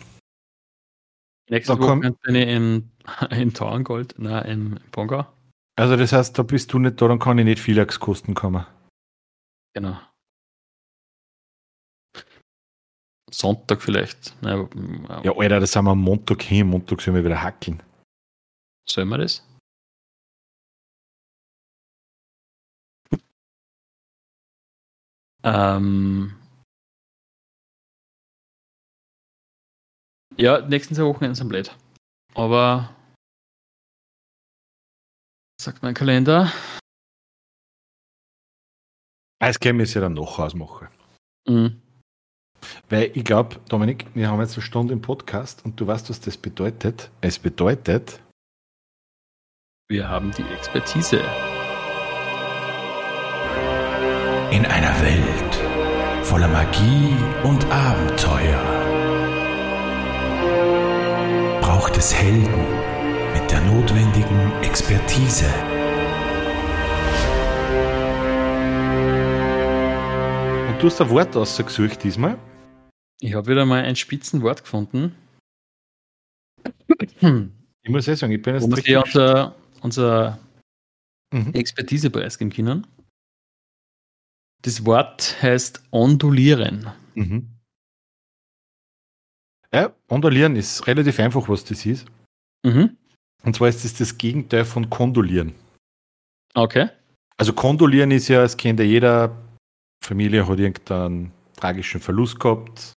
[1.52, 2.92] Nächstes da Wochenende bin ich in,
[3.38, 5.28] in Tauerngold, nein, im Pongau.
[5.76, 8.66] Also das heißt, da bist du nicht da, dann kann ich nicht viel Kosten kommen.
[9.74, 10.00] Genau.
[13.30, 14.34] Sonntag vielleicht.
[14.44, 14.68] Ja,
[15.24, 16.68] ja, Alter, das haben wir am Montag hin.
[16.68, 17.84] Montag sollen wir wieder hackeln.
[18.88, 19.46] Sollen wir das?
[25.44, 26.41] ähm.
[30.42, 31.72] Ja, nächsten zwei Wochen sind blöd.
[32.34, 32.90] Aber
[35.62, 36.52] sagt mein Kalender,
[39.40, 40.88] das können wir es ja dann noch ausmachen.
[41.48, 41.80] Mhm.
[42.90, 46.22] Weil ich glaube, Dominik, wir haben jetzt eine Stunde im Podcast und du weißt, was
[46.22, 47.12] das bedeutet.
[47.22, 48.20] Es bedeutet.
[49.90, 51.20] Wir haben die Expertise.
[54.50, 58.81] In einer Welt voller Magie und Abenteuer
[61.82, 62.68] braucht es Helden
[63.34, 65.48] mit der notwendigen Expertise.
[70.80, 72.38] Du hast ein Wort ausgesucht diesmal.
[73.20, 75.16] Ich habe wieder mal ein Spitzenwort gefunden.
[77.20, 80.40] Ich muss eh sagen, ich bin jetzt Wo wir richtig- unser, unser
[81.34, 81.54] Mhm.
[81.56, 82.86] Expertisepreis geben können.
[84.62, 86.92] Das Wort heißt ondulieren.
[87.16, 87.48] Mhm.
[89.74, 92.06] Ja, ondulieren ist relativ einfach, was das ist.
[92.64, 92.98] Mhm.
[93.44, 95.54] Und zwar ist das das Gegenteil von kondolieren.
[96.54, 96.90] Okay.
[97.38, 99.36] Also kondolieren ist ja, das kennt ja jeder,
[100.04, 102.94] Familie hat irgendeinen tragischen Verlust gehabt,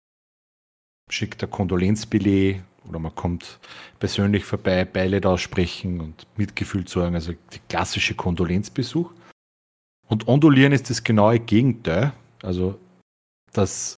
[1.09, 3.59] schickt ein Kondolenzbillet oder man kommt
[3.99, 9.11] persönlich vorbei, Beileid aussprechen und Mitgefühl zeigen, also die klassische Kondolenzbesuch.
[10.07, 12.11] Und ondulieren ist das genaue Gegenteil,
[12.41, 12.77] also
[13.53, 13.95] das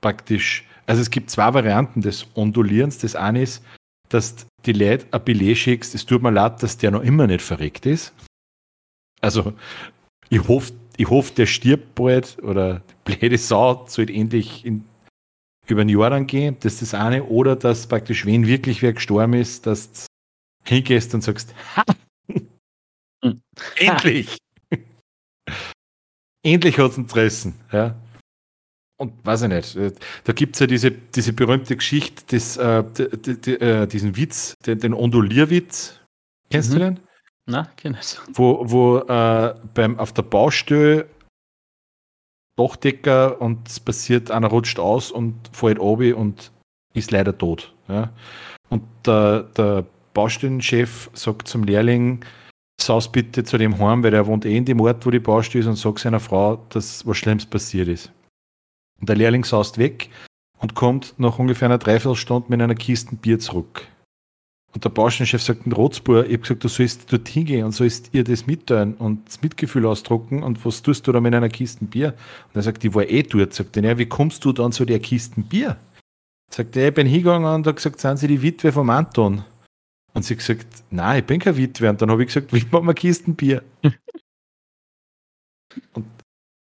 [0.00, 2.98] praktisch, also es gibt zwei Varianten des Ondulierens.
[2.98, 3.62] Das eine ist,
[4.08, 7.26] dass du die Leute ein Billet schickst, es tut mir leid, dass der noch immer
[7.26, 8.12] nicht verreckt ist.
[9.20, 9.52] Also,
[10.30, 14.84] ich hoffe, ich hoff, der stirbt bald oder die blöde Sau soll endlich in,
[15.66, 16.56] über ein Jahr dann gehen.
[16.60, 17.24] Das ist das eine.
[17.24, 20.06] Oder dass praktisch, wenn wirklich wer gestorben ist, dass du
[20.64, 21.84] hingehst und sagst, ha!
[23.24, 23.40] Hm.
[23.76, 24.38] endlich!
[26.44, 27.54] endlich hat es Interessen.
[27.72, 27.96] Ja.
[29.00, 29.92] Und weiß ich nicht, äh,
[30.24, 34.92] da gibt es ja diese, diese berühmte Geschichte, des, äh, äh, diesen Witz, den, den
[34.92, 36.00] Ondulierwitz.
[36.50, 36.80] Kennst du Mhm.
[36.80, 37.00] den?
[37.46, 38.18] Na, genau so.
[38.34, 41.06] wo, wo äh, beim, auf der Baustelle
[42.58, 46.50] Dachdecker und es passiert, einer rutscht aus und fällt obi und
[46.92, 47.72] ist leider tot.
[47.88, 48.10] Ja?
[48.68, 52.24] Und der, der Baustellenchef sagt zum Lehrling,
[52.80, 55.62] saus bitte zu dem Heim, weil der wohnt eh in dem Ort, wo die Baustelle
[55.62, 58.12] ist und sagt seiner Frau, dass was Schlimmes passiert ist.
[59.00, 60.10] Und der Lehrling saust weg
[60.58, 63.86] und kommt nach ungefähr einer Dreiviertelstunde mit einer Kiste Bier zurück.
[64.74, 68.10] Und der Baustellenchef sagt, ein Rotzbur, ich habe gesagt, du sollst dort hingehen und sollst
[68.12, 71.84] ihr das mitteilen und das Mitgefühl ausdrucken und was tust du da mit einer Kiste
[71.84, 72.14] Bier?
[72.48, 73.54] Und er sagt, ich war eh dort.
[73.54, 75.78] Sagt er, ja, wie kommst du dann zu der Kiste Bier?
[76.50, 79.44] Sagt er, ich bin hingegangen und hat gesagt, sind Sie die Witwe vom Anton?
[80.14, 81.90] Und sie gesagt, nein, ich bin keine Witwe.
[81.90, 83.62] Und dann habe ich gesagt, wie machen wir Kisten Bier?
[85.92, 86.06] und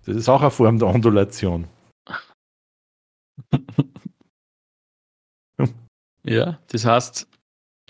[0.06, 1.66] das ist auch eine Form der Ondulation.
[6.24, 7.28] Ja, das heißt,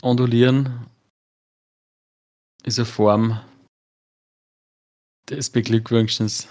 [0.02, 0.88] ondulieren
[2.64, 3.41] ist eine Form
[5.30, 6.47] des Beglückwünschens.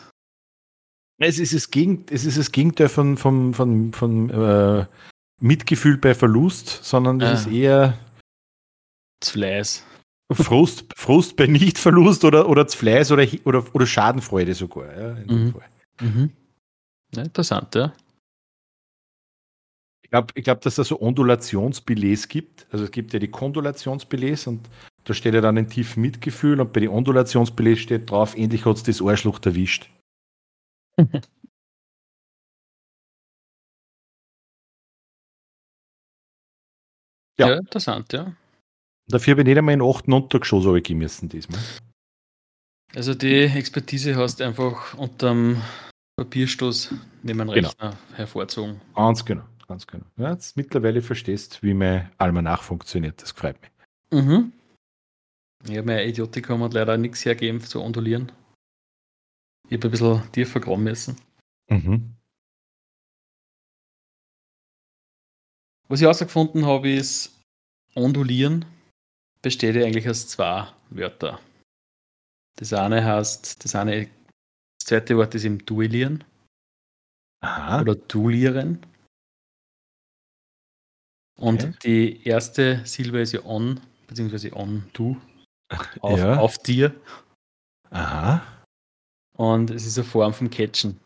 [1.18, 4.86] Es ist das, Gegen, es ist das Gegenteil von, von, von, von äh,
[5.40, 7.48] Mitgefühl bei Verlust, sondern das Ah.
[7.50, 7.98] ist eher
[9.22, 9.84] Fleiß.
[10.32, 14.96] Frust, Frust bei Nichtverlust oder, oder Fleiß oder, oder, oder Schadenfreude sogar.
[14.96, 15.52] Ja, in dem Mhm.
[15.52, 15.68] Fall.
[16.00, 16.30] Mhm.
[17.14, 17.92] Ja, interessant, ja.
[20.10, 22.66] Ich glaube, ich glaub, dass es so Ondulationsbillets gibt.
[22.72, 24.68] Also es gibt ja die Kondulationsbillets und
[25.04, 28.76] da steht ja dann ein tiefes Mitgefühl und bei den Ondulationsbillets steht drauf, endlich hat
[28.76, 29.88] es das Arschloch erwischt.
[37.38, 37.48] Ja.
[37.48, 37.54] Ja.
[37.56, 38.34] interessant, ja.
[39.08, 41.58] Dafür bin ich nicht einmal in den achten Untergeschoss runtergehen müssen diesmal.
[42.94, 45.62] Also die Expertise hast du einfach unterm
[46.16, 46.92] Papierstoß
[47.22, 47.68] neben dem Genau.
[47.68, 48.80] Rechner hervorzogen.
[48.94, 50.04] Ganz genau, ganz genau.
[50.16, 53.22] Ja, jetzt mittlerweile verstehst, wie mein Almanach funktioniert.
[53.22, 53.70] Das freut mich.
[54.10, 54.52] Mhm.
[55.68, 58.32] Ja, mein Idiotikum hat leider nichts hergegeben zu ondulieren.
[59.68, 61.16] Ich habe ein bisschen tiefer graben müssen.
[61.70, 62.16] Mhm.
[65.86, 67.40] Was ich herausgefunden habe, ist,
[67.94, 68.64] ondulieren
[69.40, 71.38] besteht ja eigentlich aus zwei Wörtern.
[72.56, 74.06] Das eine heißt, das eine,
[74.78, 76.24] das zweite Wort ist im Duellieren
[77.40, 77.82] Aha.
[77.82, 78.84] oder Duellieren.
[81.40, 81.76] Und Okay.
[81.84, 85.20] die erste Silbe ist ja on, beziehungsweise on, du,
[86.00, 86.38] auf, Ja.
[86.38, 86.94] auf dir.
[87.90, 88.42] Aha.
[89.36, 91.00] Und es ist eine Form vom Catchen.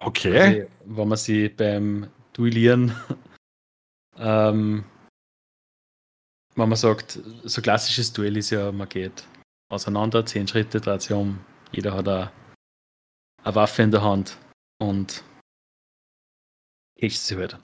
[0.00, 0.38] Okay.
[0.38, 2.92] Also, wenn man sie beim Duellieren,
[4.18, 4.84] ähm,
[6.56, 9.26] wenn man sagt, so klassisches Duell ist ja, man geht
[9.70, 11.38] auseinander, zehn Schritte dreht sich um,
[11.70, 12.32] jeder hat eine,
[13.44, 14.36] eine Waffe in der Hand
[14.78, 15.22] und
[16.98, 17.58] catcht sie halt.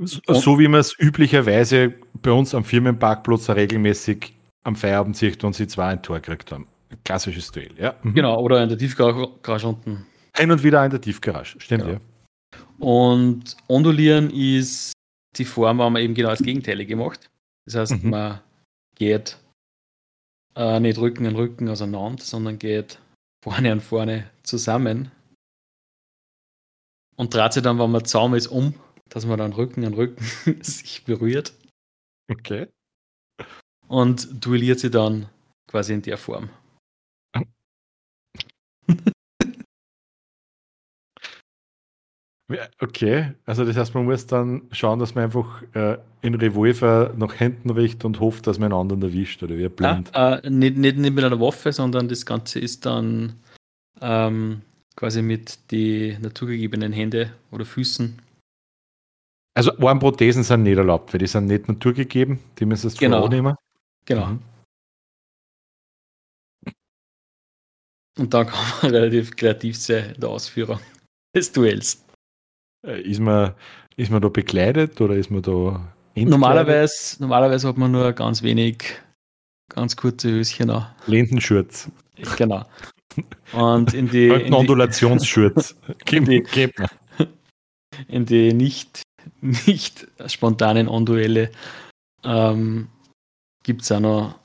[0.00, 4.32] So, wie man es üblicherweise bei uns am Firmenparkplatz regelmäßig
[4.64, 6.68] am Feierabend sieht und sie zwei ein Tor gekriegt haben.
[7.04, 7.94] Klassisches Duell, ja.
[8.02, 8.14] Mhm.
[8.14, 10.06] Genau, oder in der Tiefgarage unten.
[10.36, 11.94] Hin und wieder in der Tiefgarage, stimmt, Genau.
[11.94, 12.00] ja.
[12.78, 14.92] Und Ondulieren ist
[15.36, 17.28] die Form, wo man eben genau das Gegenteilige macht.
[17.66, 18.10] Das heißt, Mhm.
[18.10, 18.40] man
[18.94, 19.36] geht
[20.54, 23.00] äh, nicht Rücken an Rücken auseinander, sondern geht
[23.44, 25.10] vorne an vorne zusammen
[27.16, 28.74] und dreht sich dann, wenn man zusammen ist, um,
[29.08, 30.24] dass man dann Rücken an Rücken
[30.62, 31.52] sich berührt
[32.30, 32.66] Okay.
[33.86, 35.28] und duelliert sie dann
[35.66, 36.50] quasi in der Form.
[42.80, 47.34] Okay, also das heißt, man muss dann schauen, dass man einfach äh, in Revolver nach
[47.34, 50.14] hinten richtet und hofft, dass man einen anderen erwischt oder wie blind.
[50.14, 53.34] Ah, äh, nicht, nicht, nicht mit einer Waffe, sondern das Ganze ist dann
[54.00, 54.62] ähm,
[54.96, 58.18] quasi mit den naturgegebenen Händen oder Füßen.
[59.58, 63.20] Also Armprothesen sind nicht erlaubt, weil die sind nicht naturgegeben, die müssen es Genau.
[63.22, 63.56] vornehmen.
[64.04, 64.26] Genau.
[64.26, 64.40] Mhm.
[68.18, 70.78] Und dann kann man relativ kreativ sein in der Ausführung
[71.36, 72.04] des Duells.
[72.86, 73.54] Äh, Ist man,
[73.96, 76.30] ist man da bekleidet oder ist man da entkleidet?
[76.30, 78.84] Normalerweise, normalerweise hat man nur ganz wenig,
[79.74, 80.94] ganz kurze Höschen an.
[81.06, 81.90] Lendenschurz.
[82.36, 82.64] Genau.
[83.52, 85.76] Und in die, Ein in die, Ondulationsschurz.
[86.04, 86.44] Gib, die-
[88.06, 89.02] in die nicht,
[89.40, 91.50] nicht spontanen On-Duelle
[92.24, 92.88] ähm,
[93.62, 94.38] gibt es auch noch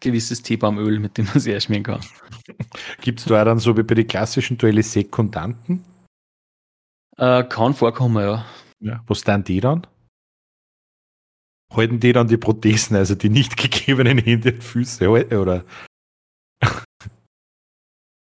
[0.00, 2.00] gewisses Teebaumöl, mit dem man sich erschmieren kann.
[3.00, 5.84] Gibt es da auch dann so wie bei den klassischen Duelle Sekundanten?
[7.16, 8.44] Äh, kann vorkommen, ja.
[8.80, 9.02] Ja.
[9.06, 9.86] Was dann die dann?
[11.72, 15.64] Halten die dann die Prothesen, also die nicht gegebenen Hände und Füße oder?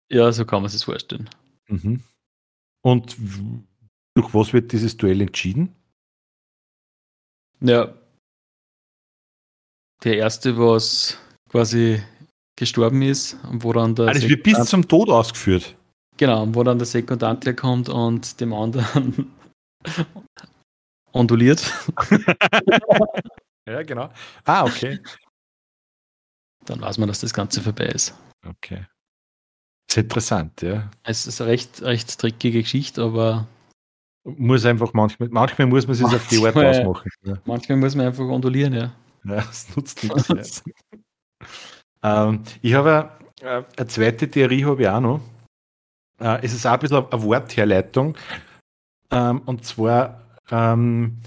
[0.09, 1.29] Ja, so kann man sich vorstellen.
[1.69, 2.03] Mhm.
[2.83, 3.17] Und
[4.17, 5.75] durch was wird dieses Duell entschieden?
[7.61, 7.95] Ja.
[10.05, 12.03] Der erste, was quasi
[12.57, 15.77] gestorben ist, und wo dann der Ah, das wird bis Sekundant- zum Tod ausgeführt.
[16.17, 19.31] genau, wo dann der Sekundant herkommt und dem anderen
[21.13, 21.63] onduliert.
[23.69, 24.11] Ja, genau.
[24.45, 25.01] Ah, okay.
[26.67, 28.15] Dann weiß man, dass das Ganze vorbei ist.
[28.47, 28.87] Okay.
[29.91, 30.89] ist interessant, ja.
[31.03, 33.49] Es ist eine recht, recht trickige Geschichte, aber
[34.37, 37.11] Muss einfach manchmal, manchmal muss man es auf die Art ausmachen.
[37.23, 37.39] Ja.
[37.45, 38.93] manchmal muss man einfach ondulieren, ja.
[39.25, 40.63] Ja, das nutzt nichts.
[40.67, 40.99] Ja.
[42.03, 43.11] Ähm, ich habe
[43.41, 45.21] äh, eine zweite Theorie habe ich auch noch.
[46.21, 48.17] Äh, es ist auch ein bisschen eine Wortherleitung.
[49.11, 51.19] Ähm, und zwar ähm,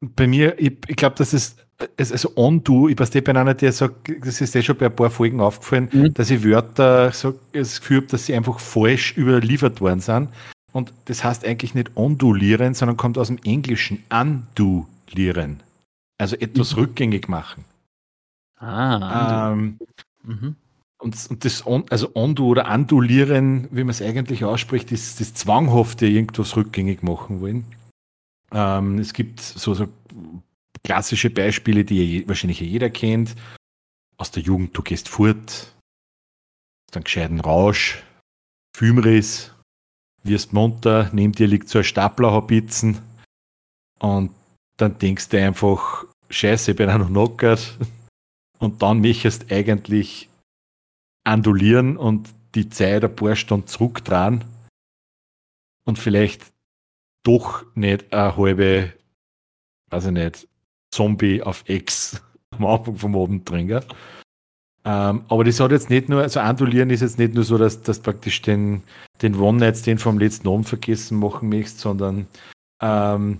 [0.00, 1.56] bei mir, ich, ich glaube, dass es,
[1.96, 4.86] es also Undo, ich weiß nicht, bei einer, der sagt, das ist ja schon bei
[4.86, 6.14] ein paar Folgen aufgefallen, Mhm.
[6.14, 10.28] dass ich Wörter so das Gefühl habe, dass sie einfach falsch überliefert worden sind.
[10.78, 15.60] Und das heißt eigentlich nicht ondulieren, sondern kommt aus dem Englischen undulieren.
[16.18, 16.78] Also etwas Mhm.
[16.82, 17.64] rückgängig machen.
[18.60, 19.78] Ah, Ähm,
[20.22, 20.54] mhm.
[21.02, 25.34] und, und das on, also ondu oder andulieren, wie man es eigentlich ausspricht, ist das
[25.34, 27.64] zwanghafte irgendwas rückgängig machen wollen.
[28.52, 29.88] Ähm, es gibt so, so
[30.84, 33.34] klassische Beispiele, die wahrscheinlich jeder kennt.
[34.16, 35.74] Aus der Jugend, du gehst fort,
[36.94, 38.02] einen gescheiten Rausch,
[38.76, 39.52] Filmriss,
[40.28, 42.98] wirst munter, neben dir liegt so ein Staplerhabitzen
[43.98, 44.30] und
[44.76, 47.78] dann denkst du einfach, scheiße, ich bin auch noch knockert
[48.58, 50.28] und dann möchtest eigentlich
[51.24, 54.44] andulieren und die Zeit ein paar Stunden zurückdrehen
[55.84, 56.52] und vielleicht
[57.24, 58.92] doch nicht eine halbe,
[59.90, 60.48] weiß ich nicht,
[60.90, 63.84] Zombie auf Ex am Anfang vom Abend trinken.
[64.88, 67.82] Ähm, aber das hat jetzt nicht nur, also andulieren ist jetzt nicht nur so, dass
[67.82, 68.82] du praktisch den,
[69.20, 72.26] den One-Night-Stand vom letzten Abend vergessen machen möchtest, sondern
[72.80, 73.38] ähm,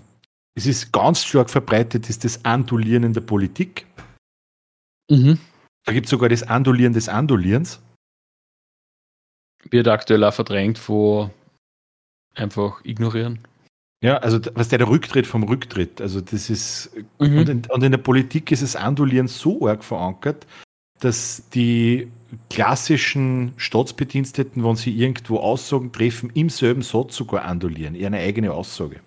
[0.53, 3.87] es ist ganz stark verbreitet, ist das Andulieren in der Politik.
[5.09, 5.39] Mhm.
[5.85, 7.81] Da gibt es sogar das Andulieren des Andulierens.
[9.71, 11.31] Wird aktuell auch verdrängt von
[12.35, 13.39] einfach ignorieren.
[14.03, 17.37] Ja, also was der, der Rücktritt vom Rücktritt, also das ist, Mhm.
[17.39, 20.45] und, in, und in der Politik ist das Andulieren so arg verankert,
[20.99, 22.11] dass die
[22.49, 28.99] klassischen Staatsbediensteten, wenn sie irgendwo Aussagen treffen, im selben Satz sogar andulieren, ihre eigene Aussage.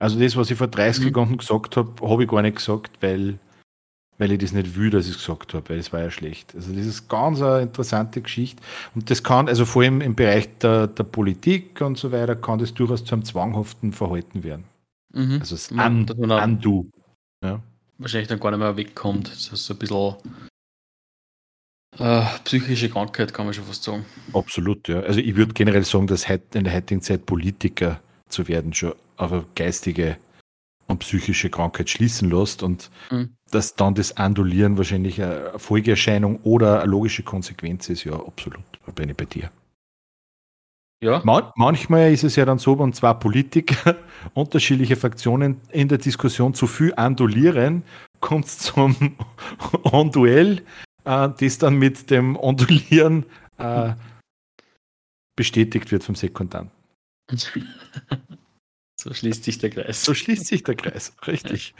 [0.00, 1.08] Also das, was ich vor 30 Mhm.
[1.08, 3.38] Sekunden gesagt habe, habe ich gar nicht gesagt, weil,
[4.16, 6.54] weil ich das nicht will, dass ich es gesagt habe, weil es war ja schlecht.
[6.54, 8.62] Also das ist ganz eine interessante Geschichte.
[8.94, 12.60] Und das kann, also vor allem im Bereich der, der Politik und so weiter, kann
[12.60, 14.64] das durchaus zu einem zwanghaften Verhalten werden.
[15.12, 15.38] Mhm.
[15.40, 16.06] Also das An.
[17.42, 17.60] Ja.
[17.98, 19.28] Wahrscheinlich dann gar nicht mehr wegkommt.
[19.28, 20.16] Das ist so ein bisschen
[21.98, 24.04] äh, psychische Krankheit, kann man schon fast sagen.
[24.32, 25.00] Absolut, ja.
[25.00, 29.32] Also ich würde generell sagen, dass in der heutigen Zeit Politiker zu werden schon auf
[29.32, 30.16] eine geistige
[30.86, 33.34] und psychische Krankheit schließen lässt und Mhm.
[33.50, 38.64] dass dann das Andulieren wahrscheinlich eine Folgeerscheinung oder eine logische Konsequenz ist, ja, absolut.
[38.86, 39.50] Da bin ich bei dir.
[41.00, 43.96] Ja, Man, manchmal ist es ja dann so, wenn zwei Politiker
[44.34, 47.84] unterschiedliche Fraktionen in der Diskussion zu viel andulieren,
[48.20, 49.16] kommt es zum
[49.84, 50.64] On-Duell,
[51.04, 53.26] äh, das dann mit dem Ondulieren
[53.58, 53.94] äh,
[55.36, 56.72] bestätigt wird vom Sekundanten.
[59.00, 60.04] so schließt sich der Kreis.
[60.04, 61.76] So schließt sich der Kreis, richtig.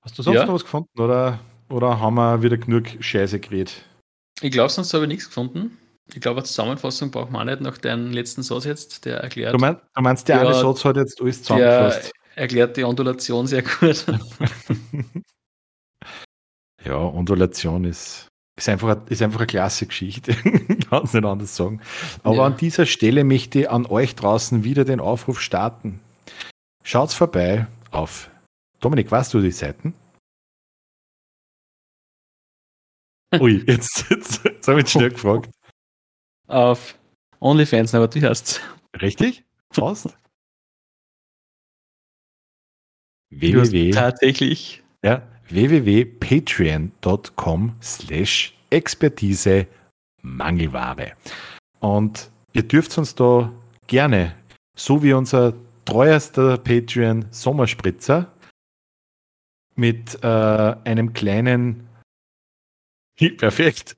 [0.00, 0.46] Hast du sonst Ja.
[0.46, 3.84] noch was gefunden oder, oder haben wir wieder genug Scheiße geredet?
[4.40, 5.76] Ich glaube, sonst habe ich nichts gefunden.
[6.14, 9.54] Ich glaube, eine Zusammenfassung braucht man auch nicht nach deinem letzten Satz jetzt, der erklärt.
[9.54, 12.12] Du, mein, du meinst, der Ja, eine Satz hat jetzt alles der zusammengefasst.
[12.36, 14.06] erklärt die Ondulation sehr gut.
[16.84, 20.34] Ja, Ondulation ist, ist, einfach, ist einfach eine klasse Geschichte.
[20.88, 21.80] Kann es nicht anders sagen.
[22.22, 22.44] Aber Ja.
[22.46, 25.98] an dieser Stelle möchte ich an euch draußen wieder den Aufruf starten.
[26.84, 28.30] Schaut's vorbei auf
[28.78, 29.94] Dominik, weißt du die Seiten?
[33.40, 35.50] Ui, jetzt, jetzt, jetzt habe ich schnell gefragt.
[36.46, 36.98] Auf
[37.40, 38.60] OnlyFans, aber du hast
[39.00, 39.44] Richtig?
[39.72, 40.16] Fast?
[43.30, 43.90] Www.
[43.90, 49.66] tatsächlich Ja, www.patreon.com slash Expertise
[50.22, 51.12] Mangelware.
[51.80, 53.52] Und ihr dürft uns da
[53.86, 54.34] gerne,
[54.76, 55.54] so wie unser
[55.84, 58.32] treuerster Patreon Sommerspritzer,
[59.76, 61.85] mit äh, einem kleinen,
[63.38, 63.96] perfekt,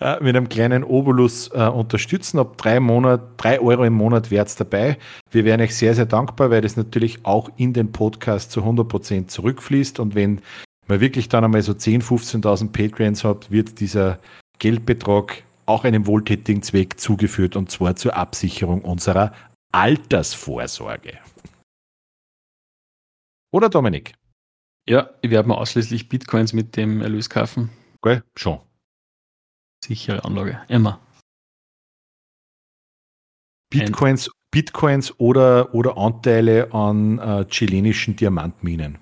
[0.00, 2.38] äh, mit einem kleinen Obolus äh, unterstützen.
[2.38, 4.98] Ab drei Monat, drei Euro im Monat wär's dabei.
[5.30, 9.28] Wir wären euch sehr, sehr dankbar, weil das natürlich auch in den Podcast zu 100%
[9.28, 9.98] zurückfließt.
[9.98, 10.40] Und wenn
[10.86, 14.20] man wirklich dann einmal so 10.000, 15.000 Patreons hat, wird dieser
[14.58, 19.32] Geldbetrag auch einem wohltätigen Zweck zugeführt und zwar zur Absicherung unserer
[19.72, 21.18] Altersvorsorge.
[23.52, 24.14] Oder Dominik?
[24.88, 27.70] Ja, ich werde mir ausschließlich Bitcoins mit dem Erlös kaufen.
[28.02, 28.22] Gell?
[28.36, 28.60] Schon.
[29.84, 30.60] Sichere Anlage.
[30.68, 31.00] Immer.
[33.70, 38.98] Bitcoins, Bitcoins oder, oder Anteile an äh, chilenischen Diamantminen.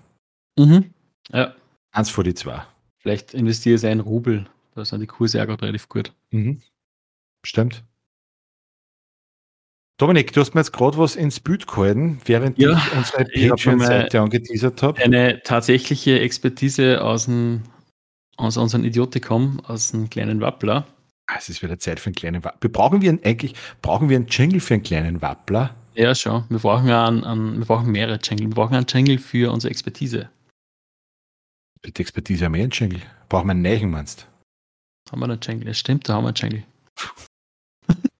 [0.58, 0.92] Mhm.
[1.32, 1.54] Ja,
[1.92, 2.64] Eins vor die zwei.
[2.98, 4.48] vielleicht investiere ich einen Rubel.
[4.74, 6.12] Da sind die Kurse auch gerade relativ gut.
[6.30, 6.60] Mhm.
[7.44, 7.82] Stimmt.
[9.98, 14.20] Dominik, du hast mir jetzt gerade was ins Bild gehalten, während Ja, ich unsere Patreon-Seite
[14.20, 15.02] angeteasert habe.
[15.02, 17.64] Eine tatsächliche Expertise aus, dem,
[18.40, 20.86] aus unserem Idiotikum, aus einem kleinen Wappler.
[21.26, 22.70] Ah, Es ist wieder Zeit für einen kleinen Wappler.
[22.70, 25.74] Brauchen wir einen, eigentlich, brauchen wir einen Jingle für einen kleinen Wappler?
[25.94, 26.44] Ja, schon.
[26.48, 28.46] Wir brauchen, einen, einen, wir brauchen mehrere Jingle.
[28.48, 30.30] Wir brauchen einen Jingle für unsere Expertise.
[31.84, 33.02] Für die Expertise haben wir einen Jingle.
[33.28, 34.26] Brauchen wir einen neuen, meinst
[35.10, 35.66] Haben wir einen Jingle?
[35.66, 36.64] Das stimmt, da haben wir einen Jingle.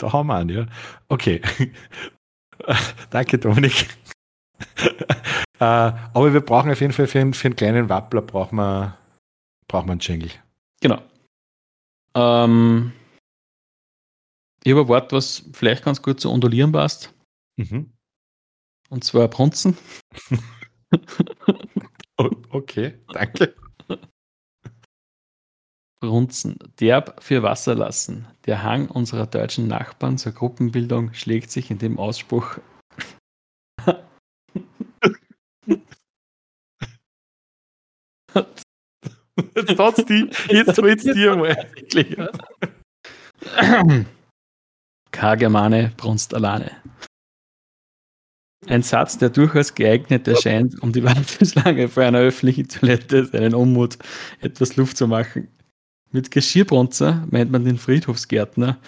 [0.00, 0.66] Da haben wir einen, ja.
[1.08, 1.42] Okay.
[3.10, 3.88] Danke, Dominik.
[5.58, 8.96] Äh, aber wir brauchen auf jeden Fall für einen, für einen kleinen Wappler brauchen wir,
[9.66, 10.30] brauchen wir einen Jingle.
[10.80, 11.02] Genau.
[12.14, 12.92] Ähm,
[14.64, 17.14] ich habe ein Wort, was vielleicht ganz gut zu ondulieren passt.
[17.56, 17.92] Mhm.
[18.90, 19.76] Und zwar Brunzen.
[22.50, 23.54] Okay, danke.
[26.00, 26.58] Brunzen.
[26.80, 28.26] Derb für Wasser lassen.
[28.46, 32.58] Der Hang unserer deutschen Nachbarn zur Gruppenbildung schlägt sich in dem Ausspruch.
[39.54, 41.54] Jetzt hat's die, jetzt holt's dir mal.
[41.54, 42.28] Tatsächlich, ja.
[45.12, 46.70] K-Germane brunst alleine.
[48.66, 53.96] Ein Satz, der durchaus geeignet erscheint, um die Warteschlange vor einer öffentlichen Toilette seinen Unmut
[54.40, 55.48] etwas Luft zu machen.
[56.10, 58.78] Mit Geschirrbrunzer meint man den Friedhofsgärtner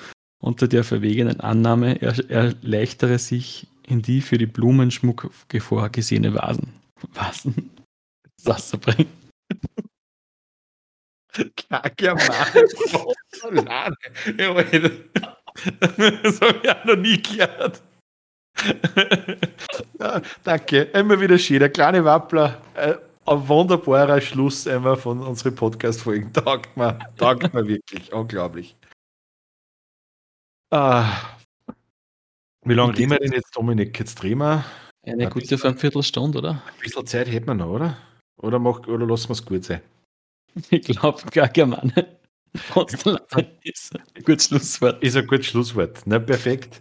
[0.40, 5.31] unter der verwegenen Annahme, er erleichtere sich in die für die Blumenschmuck
[5.61, 6.73] vorgesehene Vasen.
[7.12, 7.70] Vasen.
[8.44, 9.11] Wasser bringen.
[11.69, 12.19] Kacke, Mann.
[16.23, 17.82] Das habe ich auch noch nie gehört.
[19.98, 20.82] ja, danke.
[20.82, 21.61] Immer wieder schön.
[21.61, 22.61] Der kleine Wappler.
[22.74, 22.97] Äh,
[23.27, 26.32] ein wunderbarer Schluss einmal von unseren Podcast-Folgen.
[26.32, 28.12] Taugt mir, taugt mir wirklich.
[28.12, 28.77] Unglaublich.
[30.70, 31.36] Ah.
[32.71, 33.99] Wie lange reden wir denn jetzt, Dominik?
[33.99, 34.65] Jetzt drehen wir.
[35.05, 36.51] Eine Ja, gute Viertelstunde, oder?
[36.51, 37.97] Ein bisschen Zeit hätten wir noch, oder?
[38.41, 39.81] Oder, mach, oder lassen wir es gut sein?
[40.71, 42.07] Ich glaube, gar Germane.
[43.65, 45.03] ist ein gutes Schlusswort.
[45.03, 46.03] Ist ein gutes Schlusswort.
[46.05, 46.81] Na, perfekt.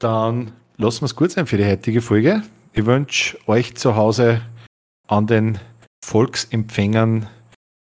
[0.00, 2.42] Dann lassen wir es gut sein für die heutige Folge.
[2.72, 4.40] Ich wünsche euch zu Hause
[5.06, 5.60] an den
[6.04, 7.28] Volksempfängern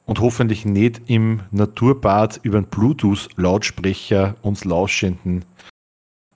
[0.08, 5.46] und hoffentlich nicht im Naturbad über den Bluetooth-Lautsprecher uns lauschenden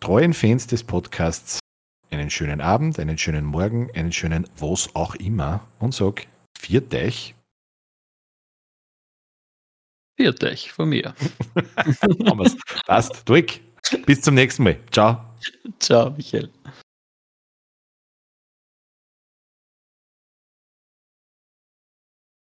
[0.06, 1.57] treuen Fans des Podcasts
[2.11, 7.34] einen schönen Abend, einen schönen Morgen, einen schönen was auch immer und sag, viert euch.
[10.15, 11.15] Viert euch von mir.
[12.86, 13.27] Passt.
[13.27, 13.61] Durch.
[14.06, 14.77] Bis zum nächsten Mal.
[14.91, 15.26] Ciao.
[15.80, 16.52] Ciao, Michael.